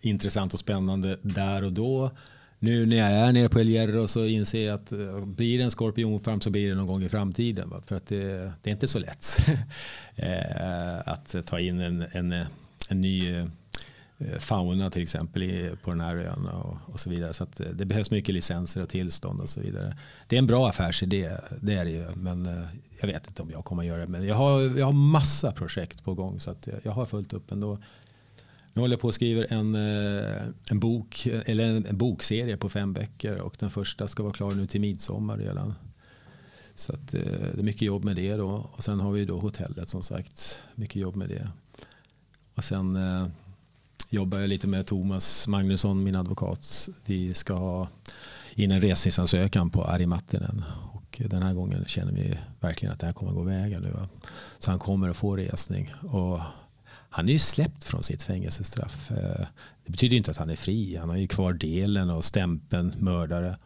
intressant 0.00 0.54
och 0.54 0.60
spännande 0.60 1.18
där 1.22 1.64
och 1.64 1.72
då. 1.72 2.10
Nu 2.66 2.86
när 2.86 2.96
jag 2.96 3.10
är 3.10 3.32
nere 3.32 3.48
på 3.48 3.60
El 3.60 3.66
Hierro 3.66 4.08
så 4.08 4.24
inser 4.24 4.66
jag 4.66 4.74
att 4.74 4.92
eh, 4.92 5.24
blir 5.24 5.58
det 5.58 5.64
en 5.64 5.70
skorpionfarm 5.70 6.40
så 6.40 6.50
blir 6.50 6.68
det 6.68 6.74
någon 6.74 6.86
gång 6.86 7.02
i 7.02 7.08
framtiden. 7.08 7.70
Va? 7.70 7.82
För 7.86 7.96
att 7.96 8.06
det, 8.06 8.52
det, 8.62 8.70
är 8.70 8.72
inte 8.72 8.88
så 8.88 8.98
lätt 8.98 9.36
eh, 10.16 11.08
att 11.08 11.36
ta 11.46 11.60
in 11.60 11.80
en, 11.80 12.06
en, 12.12 12.32
en 12.88 13.00
ny 13.00 13.36
eh, 13.36 13.44
fauna 14.38 14.90
till 14.90 15.02
exempel 15.02 15.70
på 15.82 15.90
den 15.90 16.00
här 16.00 16.16
ön 16.16 16.46
och, 16.46 16.76
och 16.86 17.00
så 17.00 17.10
vidare. 17.10 17.34
Så 17.34 17.44
att 17.44 17.60
det 17.74 17.84
behövs 17.84 18.10
mycket 18.10 18.34
licenser 18.34 18.82
och 18.82 18.88
tillstånd 18.88 19.40
och 19.40 19.48
så 19.48 19.60
vidare. 19.60 19.96
Det 20.26 20.36
är 20.36 20.38
en 20.38 20.46
bra 20.46 20.68
affärsidé, 20.68 21.30
det 21.60 21.74
är 21.74 21.84
det 21.84 21.90
ju. 21.90 22.06
Men 22.14 22.66
jag 23.00 23.06
vet 23.06 23.26
inte 23.26 23.42
om 23.42 23.50
jag 23.50 23.64
kommer 23.64 23.82
att 23.82 23.88
göra 23.88 24.00
det. 24.00 24.06
Men 24.06 24.26
jag 24.26 24.34
har, 24.34 24.78
jag 24.78 24.86
har 24.86 24.92
massa 24.92 25.52
projekt 25.52 26.04
på 26.04 26.14
gång 26.14 26.40
så 26.40 26.50
att 26.50 26.68
jag 26.82 26.92
har 26.92 27.06
fullt 27.06 27.32
upp 27.32 27.52
ändå. 27.52 27.78
Nu 28.76 28.82
håller 28.82 28.92
jag 28.92 29.00
på 29.00 29.08
och 29.08 29.14
skriver 29.14 29.52
en, 29.52 29.74
eh, 29.74 30.42
en, 30.70 30.80
bok, 30.80 31.26
eller 31.26 31.64
en, 31.64 31.98
bokserie 31.98 32.56
på 32.56 32.68
fem 32.68 32.92
böcker 32.92 33.40
och 33.40 33.56
den 33.58 33.70
första 33.70 34.08
ska 34.08 34.22
vara 34.22 34.32
klar 34.32 34.54
nu 34.54 34.66
till 34.66 34.80
midsommar 34.80 35.38
redan. 35.38 35.74
Så 36.74 36.92
att, 36.92 37.14
eh, 37.14 37.20
det 37.54 37.58
är 37.58 37.62
mycket 37.62 37.82
jobb 37.82 38.04
med 38.04 38.16
det 38.16 38.34
då. 38.34 38.70
Och 38.72 38.84
sen 38.84 39.00
har 39.00 39.12
vi 39.12 39.24
då 39.24 39.38
hotellet 39.38 39.88
som 39.88 40.02
sagt. 40.02 40.62
Mycket 40.74 40.96
jobb 40.96 41.16
med 41.16 41.28
det. 41.28 41.48
Och 42.54 42.64
sen 42.64 42.96
eh, 42.96 43.26
jobbar 44.10 44.38
jag 44.38 44.48
lite 44.48 44.66
med 44.66 44.86
Thomas 44.86 45.48
Magnusson, 45.48 46.02
min 46.02 46.16
advokat. 46.16 46.88
Vi 47.04 47.34
ska 47.34 47.54
ha 47.54 47.88
in 48.54 48.70
en 48.70 48.80
resningsansökan 48.80 49.70
på 49.70 49.84
Ari 49.84 50.06
Mattinen. 50.06 50.64
Och 50.92 51.22
den 51.30 51.42
här 51.42 51.54
gången 51.54 51.84
känner 51.86 52.12
vi 52.12 52.38
verkligen 52.60 52.92
att 52.92 53.00
det 53.00 53.06
här 53.06 53.12
kommer 53.12 53.30
att 53.30 53.38
gå 53.38 53.42
vägen 53.42 53.82
nu. 53.82 53.96
Så 54.58 54.70
han 54.70 54.78
kommer 54.78 55.08
att 55.08 55.16
få 55.16 55.36
resning. 55.36 55.94
Och 56.02 56.40
han 57.16 57.28
är 57.28 57.32
ju 57.32 57.38
släppt 57.38 57.84
från 57.84 58.02
sitt 58.02 58.22
fängelsestraff. 58.22 59.10
Eh, 59.10 59.46
det 59.84 59.92
betyder 59.92 60.16
inte 60.16 60.30
att 60.30 60.36
han 60.36 60.50
är 60.50 60.56
fri. 60.56 60.96
Han 60.96 61.08
har 61.08 61.16
ju 61.16 61.26
kvar 61.26 61.52
delen 61.52 62.10
och 62.10 62.24
stämpeln 62.24 62.94
mördare 62.98 63.58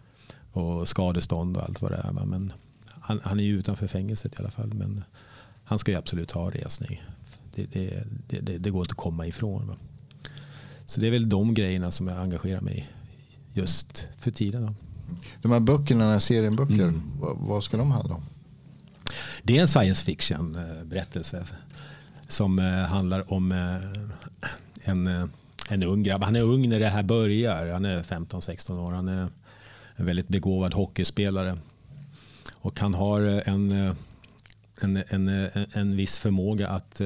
och 0.52 0.88
skadestånd 0.88 1.56
och 1.56 1.62
allt 1.62 1.82
vad 1.82 1.90
det 1.90 1.96
är. 1.96 2.12
Men 2.12 2.52
han, 2.88 3.20
han 3.22 3.40
är 3.40 3.44
ju 3.44 3.58
utanför 3.58 3.86
fängelset 3.86 4.34
i 4.34 4.36
alla 4.38 4.50
fall. 4.50 4.74
Men 4.74 5.04
han 5.64 5.78
ska 5.78 5.92
ju 5.92 5.98
absolut 5.98 6.30
ha 6.30 6.50
resning. 6.50 7.02
Det, 7.54 7.64
det, 7.72 8.04
det, 8.28 8.58
det 8.58 8.70
går 8.70 8.80
inte 8.80 8.92
att 8.92 8.96
komma 8.96 9.26
ifrån. 9.26 9.66
Va? 9.66 9.76
Så 10.86 11.00
det 11.00 11.06
är 11.06 11.10
väl 11.10 11.28
de 11.28 11.54
grejerna 11.54 11.90
som 11.90 12.08
jag 12.08 12.18
engagerar 12.18 12.60
mig 12.60 12.90
i 13.54 13.60
just 13.60 14.08
för 14.18 14.30
tiden. 14.30 14.66
Då. 14.66 14.74
De 15.42 15.52
här 15.52 15.60
böckerna, 15.60 16.04
den 16.04 16.12
här 16.12 16.18
serien 16.18 16.56
böcker, 16.56 16.74
mm. 16.74 17.02
vad, 17.20 17.36
vad, 17.38 17.64
ska 17.64 17.76
de 17.76 17.90
handla 17.90 18.14
om? 18.14 18.22
Det 19.42 19.56
är 19.56 19.60
en 19.60 19.68
science 19.68 20.04
fiction 20.04 20.56
eh, 20.56 20.84
berättelse 20.84 21.44
som 22.30 22.58
eh, 22.58 22.64
handlar 22.64 23.32
om 23.32 23.52
eh, 23.52 24.90
en, 24.90 25.06
eh, 25.06 25.24
en 25.68 25.82
ung 25.82 26.02
grabb. 26.02 26.22
Han 26.22 26.36
är 26.36 26.42
ung 26.42 26.68
när 26.68 26.80
det 26.80 26.86
här 26.86 27.02
börjar. 27.02 27.72
Han 27.72 27.84
är 27.84 28.02
15-16 28.02 28.86
år. 28.86 28.92
Han 28.92 29.08
är 29.08 29.28
en 29.96 30.06
väldigt 30.06 30.28
begåvad 30.28 30.74
hockeyspelare. 30.74 31.58
Och 32.54 32.80
han 32.80 32.94
har 32.94 33.20
en, 33.20 33.94
en, 34.80 35.02
en, 35.08 35.28
en, 35.72 35.96
viss 35.96 36.18
förmåga 36.18 36.68
att 36.68 37.00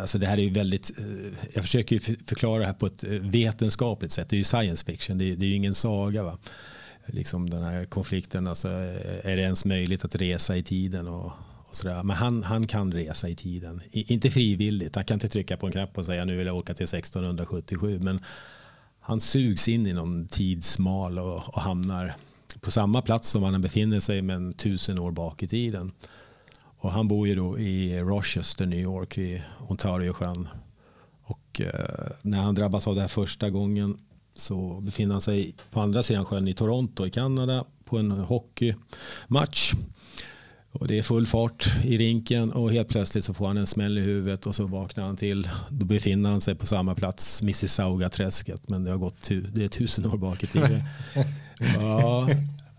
alltså 0.00 0.18
det 0.18 0.26
här 0.26 0.38
är 0.38 0.42
ju 0.42 0.50
väldigt, 0.50 0.90
jag 1.54 1.64
försöker 1.64 1.94
ju 1.96 2.16
förklara 2.26 2.58
det 2.58 2.66
här 2.66 2.72
på 2.72 2.86
ett 2.86 3.04
vetenskapligt 3.04 4.12
sätt. 4.12 4.28
Det 4.28 4.36
är 4.36 4.38
ju 4.38 4.44
science 4.44 4.84
fiction, 4.84 5.18
det 5.18 5.24
är, 5.24 5.36
det 5.36 5.46
är 5.46 5.48
ju 5.48 5.54
ingen 5.54 5.74
saga. 5.74 6.22
Va? 6.22 6.38
Liksom 7.06 7.50
den 7.50 7.62
här 7.62 7.84
konflikten, 7.84 8.46
alltså, 8.46 8.68
är 8.68 9.36
det 9.36 9.42
ens 9.42 9.64
möjligt 9.64 10.04
att 10.04 10.14
resa 10.14 10.56
i 10.56 10.62
tiden? 10.62 11.08
Och, 11.08 11.32
och 11.68 11.76
sådär. 11.76 12.02
Men 12.02 12.16
han, 12.16 12.42
han 12.42 12.66
kan 12.66 12.92
resa 12.92 13.28
i 13.28 13.34
tiden, 13.34 13.82
I, 13.90 14.12
inte 14.12 14.30
frivilligt. 14.30 14.94
Han 14.94 15.04
kan 15.04 15.14
inte 15.14 15.28
trycka 15.28 15.56
på 15.56 15.66
en 15.66 15.72
knapp 15.72 15.98
och 15.98 16.06
säga 16.06 16.24
nu 16.24 16.36
vill 16.36 16.46
jag 16.46 16.56
åka 16.56 16.74
till 16.74 16.84
1677. 16.84 17.98
Men 18.02 18.20
han 19.00 19.20
sugs 19.20 19.68
in 19.68 19.86
i 19.86 19.92
någon 19.92 20.28
tidsmal 20.28 21.18
och, 21.18 21.54
och 21.54 21.60
hamnar 21.60 22.14
på 22.60 22.70
samma 22.70 23.02
plats 23.02 23.28
som 23.28 23.42
han 23.42 23.60
befinner 23.60 24.00
sig 24.00 24.22
men 24.22 24.52
tusen 24.52 24.98
år 24.98 25.10
bak 25.10 25.42
i 25.42 25.46
tiden. 25.46 25.92
Och 26.80 26.92
han 26.92 27.08
bor 27.08 27.28
ju 27.28 27.34
då 27.34 27.58
i 27.58 28.00
Rochester, 28.00 28.66
New 28.66 28.80
York, 28.80 29.18
vid 29.18 29.42
Ontariosjön. 29.68 30.48
Och 31.22 31.60
eh, 31.60 32.10
när 32.22 32.38
han 32.38 32.54
drabbas 32.54 32.86
av 32.86 32.94
det 32.94 33.00
här 33.00 33.08
första 33.08 33.50
gången 33.50 33.98
så 34.34 34.80
befinner 34.80 35.14
han 35.14 35.20
sig 35.20 35.54
på 35.70 35.80
andra 35.80 36.02
sidan 36.02 36.24
sjön 36.24 36.48
i 36.48 36.54
Toronto 36.54 37.06
i 37.06 37.10
Kanada 37.10 37.64
på 37.84 37.98
en 37.98 38.10
hockeymatch. 38.10 39.74
Och 40.72 40.86
det 40.86 40.98
är 40.98 41.02
full 41.02 41.26
fart 41.26 41.70
i 41.84 41.98
rinken 41.98 42.52
och 42.52 42.72
helt 42.72 42.88
plötsligt 42.88 43.24
så 43.24 43.34
får 43.34 43.46
han 43.46 43.56
en 43.56 43.66
smäll 43.66 43.98
i 43.98 44.00
huvudet 44.00 44.46
och 44.46 44.54
så 44.54 44.66
vaknar 44.66 45.04
han 45.04 45.16
till. 45.16 45.48
Då 45.70 45.86
befinner 45.86 46.30
han 46.30 46.40
sig 46.40 46.54
på 46.54 46.66
samma 46.66 46.94
plats, 46.94 47.42
Mississauga-träsket, 47.42 48.68
men 48.68 48.84
det 48.84 48.90
har 48.90 48.98
gått 48.98 49.28
det 49.52 49.64
är 49.64 49.68
tusen 49.68 50.06
år 50.06 50.16
bak 50.16 50.42
i 50.42 50.46
tiden. 50.46 50.80
Ja, 51.80 52.28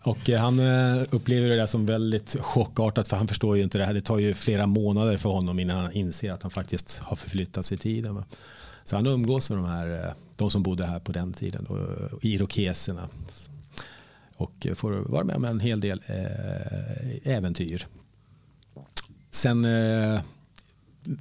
och 0.04 0.30
eh, 0.30 0.39
han 0.39 0.60
eh, 0.60 1.04
upplever 1.10 1.49
det 1.49 1.56
där 1.56 1.65
som 1.65 1.86
väldigt 1.86 2.36
chockartat 2.39 3.08
för 3.08 3.17
han 3.17 3.28
förstår 3.28 3.58
ju 3.58 3.63
inte 3.63 3.78
det 3.78 3.86
här. 3.86 3.93
Det 3.93 4.02
tar 4.02 4.19
ju 4.19 4.34
flera 4.34 4.67
månader 4.67 5.17
för 5.17 5.30
honom 5.30 5.60
innan 5.60 5.78
han 5.78 5.91
inser 5.91 6.32
att 6.32 6.43
han 6.43 6.52
faktiskt 6.52 6.99
har 6.99 7.15
förflyttats 7.15 7.71
i 7.71 7.78
tiden. 7.78 8.23
Så 8.84 8.95
han 8.95 9.08
umgås 9.08 9.49
med 9.49 9.60
de 9.60 9.65
här, 9.65 10.06
eh, 10.08 10.13
de 10.36 10.52
som 10.52 10.63
bodde 10.63 10.86
här 10.86 10.99
på 10.99 11.12
den 11.12 11.34
tiden, 11.34 11.67
irokeserna. 12.21 13.10
Och 14.39 14.67
får 14.75 14.91
vara 14.91 15.23
med 15.23 15.36
om 15.36 15.45
en 15.45 15.60
hel 15.60 15.80
del 15.80 16.02
äventyr. 17.23 17.88
Sen 19.32 19.65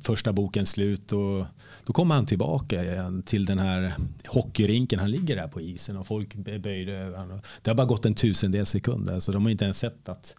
första 0.00 0.32
boken 0.32 0.66
slut 0.66 1.12
och 1.12 1.46
då 1.84 1.92
kommer 1.92 2.14
han 2.14 2.26
tillbaka 2.26 2.84
igen 2.84 3.22
till 3.22 3.46
den 3.46 3.58
här 3.58 3.94
hockeyrinken. 4.26 4.98
Han 4.98 5.10
ligger 5.10 5.36
där 5.36 5.48
på 5.48 5.60
isen 5.60 5.96
och 5.96 6.06
folk 6.06 6.34
böjde 6.34 6.92
över 6.92 7.18
honom. 7.18 7.40
Det 7.62 7.70
har 7.70 7.76
bara 7.76 7.86
gått 7.86 8.06
en 8.06 8.14
tusendel 8.14 8.66
sekund. 8.66 9.22
Så 9.22 9.32
de 9.32 9.42
har 9.42 9.50
inte 9.50 9.64
ens 9.64 9.78
sett 9.78 10.08
att 10.08 10.34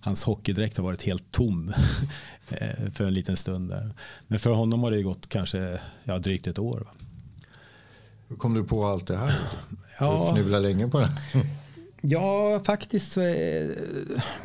hans 0.00 0.24
hockeydräkt 0.24 0.76
har 0.76 0.84
varit 0.84 1.02
helt 1.02 1.30
tom 1.30 1.68
eh, 2.48 2.92
för 2.94 3.06
en 3.06 3.14
liten 3.14 3.36
stund. 3.36 3.70
Där. 3.70 3.90
Men 4.26 4.38
för 4.38 4.50
honom 4.50 4.82
har 4.82 4.90
det 4.90 5.02
gått 5.02 5.28
kanske 5.28 5.80
ja, 6.04 6.18
drygt 6.18 6.46
ett 6.46 6.58
år. 6.58 6.88
Hur 8.28 8.36
kom 8.36 8.54
du 8.54 8.64
på 8.64 8.86
allt 8.86 9.06
det 9.06 9.16
här? 9.16 9.32
Ja. 10.00 10.32
Du 10.34 10.40
fnulade 10.40 10.68
länge 10.68 10.88
på 10.88 11.00
det. 11.00 11.10
Ja, 12.00 12.60
faktiskt 12.64 13.16
eh, 13.16 13.24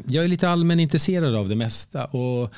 jag 0.07 0.23
är 0.23 0.27
lite 0.27 0.49
allmänintresserad 0.49 1.35
av 1.35 1.49
det 1.49 1.55
mesta. 1.55 2.05
Och 2.05 2.53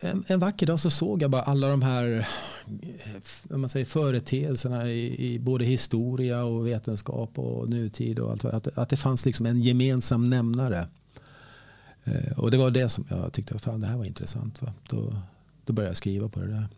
en, 0.00 0.24
en 0.26 0.40
vacker 0.40 0.66
dag 0.66 0.80
så 0.80 0.90
såg 0.90 1.22
jag 1.22 1.30
bara 1.30 1.42
alla 1.42 1.68
de 1.68 1.82
här 1.82 2.26
eh, 3.50 3.56
man 3.56 3.68
säger, 3.68 3.86
företeelserna 3.86 4.90
i, 4.90 5.34
i 5.34 5.38
både 5.38 5.64
historia 5.64 6.44
och 6.44 6.66
vetenskap 6.66 7.38
och 7.38 7.68
nutid. 7.68 8.18
Och 8.18 8.30
allt, 8.30 8.44
att, 8.44 8.78
att 8.78 8.88
det 8.88 8.96
fanns 8.96 9.26
liksom 9.26 9.46
en 9.46 9.62
gemensam 9.62 10.24
nämnare. 10.24 10.88
Eh, 12.04 12.38
och 12.38 12.50
det 12.50 12.56
var 12.56 12.70
det 12.70 12.88
som 12.88 13.06
jag 13.10 13.32
tyckte, 13.32 13.58
fan 13.58 13.80
det 13.80 13.86
här 13.86 13.96
var 13.96 14.04
intressant. 14.04 14.62
Va? 14.62 14.72
Då, 14.88 15.14
då 15.64 15.72
började 15.72 15.90
jag 15.90 15.96
skriva 15.96 16.28
på 16.28 16.40
det 16.40 16.46
där. 16.46 16.68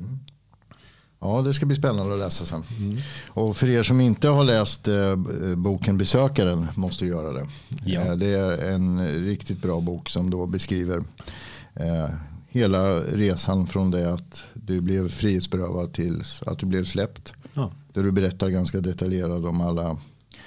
Mm. 0.00 0.18
Ja, 1.20 1.42
det 1.42 1.54
ska 1.54 1.66
bli 1.66 1.76
spännande 1.76 2.14
att 2.14 2.20
läsa 2.20 2.44
sen. 2.44 2.62
Mm. 2.80 2.96
Och 3.28 3.56
för 3.56 3.68
er 3.68 3.82
som 3.82 4.00
inte 4.00 4.28
har 4.28 4.44
läst 4.44 4.88
eh, 4.88 5.16
boken 5.56 5.98
Besökaren 5.98 6.68
måste 6.74 7.06
göra 7.06 7.32
det. 7.32 7.46
Ja. 7.84 8.00
Eh, 8.00 8.12
det 8.12 8.26
är 8.26 8.70
en 8.70 9.08
riktigt 9.08 9.62
bra 9.62 9.80
bok 9.80 10.08
som 10.08 10.30
då 10.30 10.46
beskriver 10.46 11.02
eh, 11.74 12.08
hela 12.48 13.00
resan 13.00 13.66
från 13.66 13.90
det 13.90 14.12
att 14.12 14.42
du 14.54 14.80
blev 14.80 15.08
frihetsberövad 15.08 15.92
till 15.92 16.22
att 16.46 16.58
du 16.58 16.66
blev 16.66 16.84
släppt. 16.84 17.32
Ja. 17.54 17.70
Där 17.92 18.02
du 18.02 18.10
berättar 18.10 18.48
ganska 18.50 18.80
detaljerat 18.80 19.44
om 19.44 19.60
alla, 19.60 19.96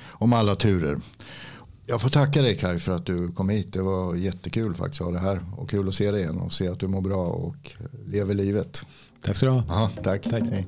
om 0.07 0.33
alla 0.33 0.55
turer. 0.55 0.99
Jag 1.85 2.01
får 2.01 2.09
tacka 2.09 2.41
dig 2.41 2.57
Kai 2.57 2.79
för 2.79 2.91
att 2.91 3.05
du 3.05 3.31
kom 3.31 3.49
hit. 3.49 3.73
Det 3.73 3.81
var 3.81 4.15
jättekul 4.15 4.73
faktiskt 4.75 5.01
att 5.01 5.07
ha 5.07 5.13
det 5.13 5.19
här. 5.19 5.39
Och 5.57 5.69
kul 5.69 5.87
att 5.87 5.95
se 5.95 6.11
dig 6.11 6.21
igen 6.21 6.37
och 6.37 6.53
se 6.53 6.67
att 6.67 6.79
du 6.79 6.87
mår 6.87 7.01
bra 7.01 7.25
och 7.27 7.71
lever 8.05 8.33
livet. 8.33 8.85
Tack 9.21 9.35
ska 9.35 9.45
du 9.45 9.51
ha. 9.51 9.63
Aha, 9.69 9.89
tack. 10.03 10.23
tack. 10.23 10.43
Hej. 10.51 10.65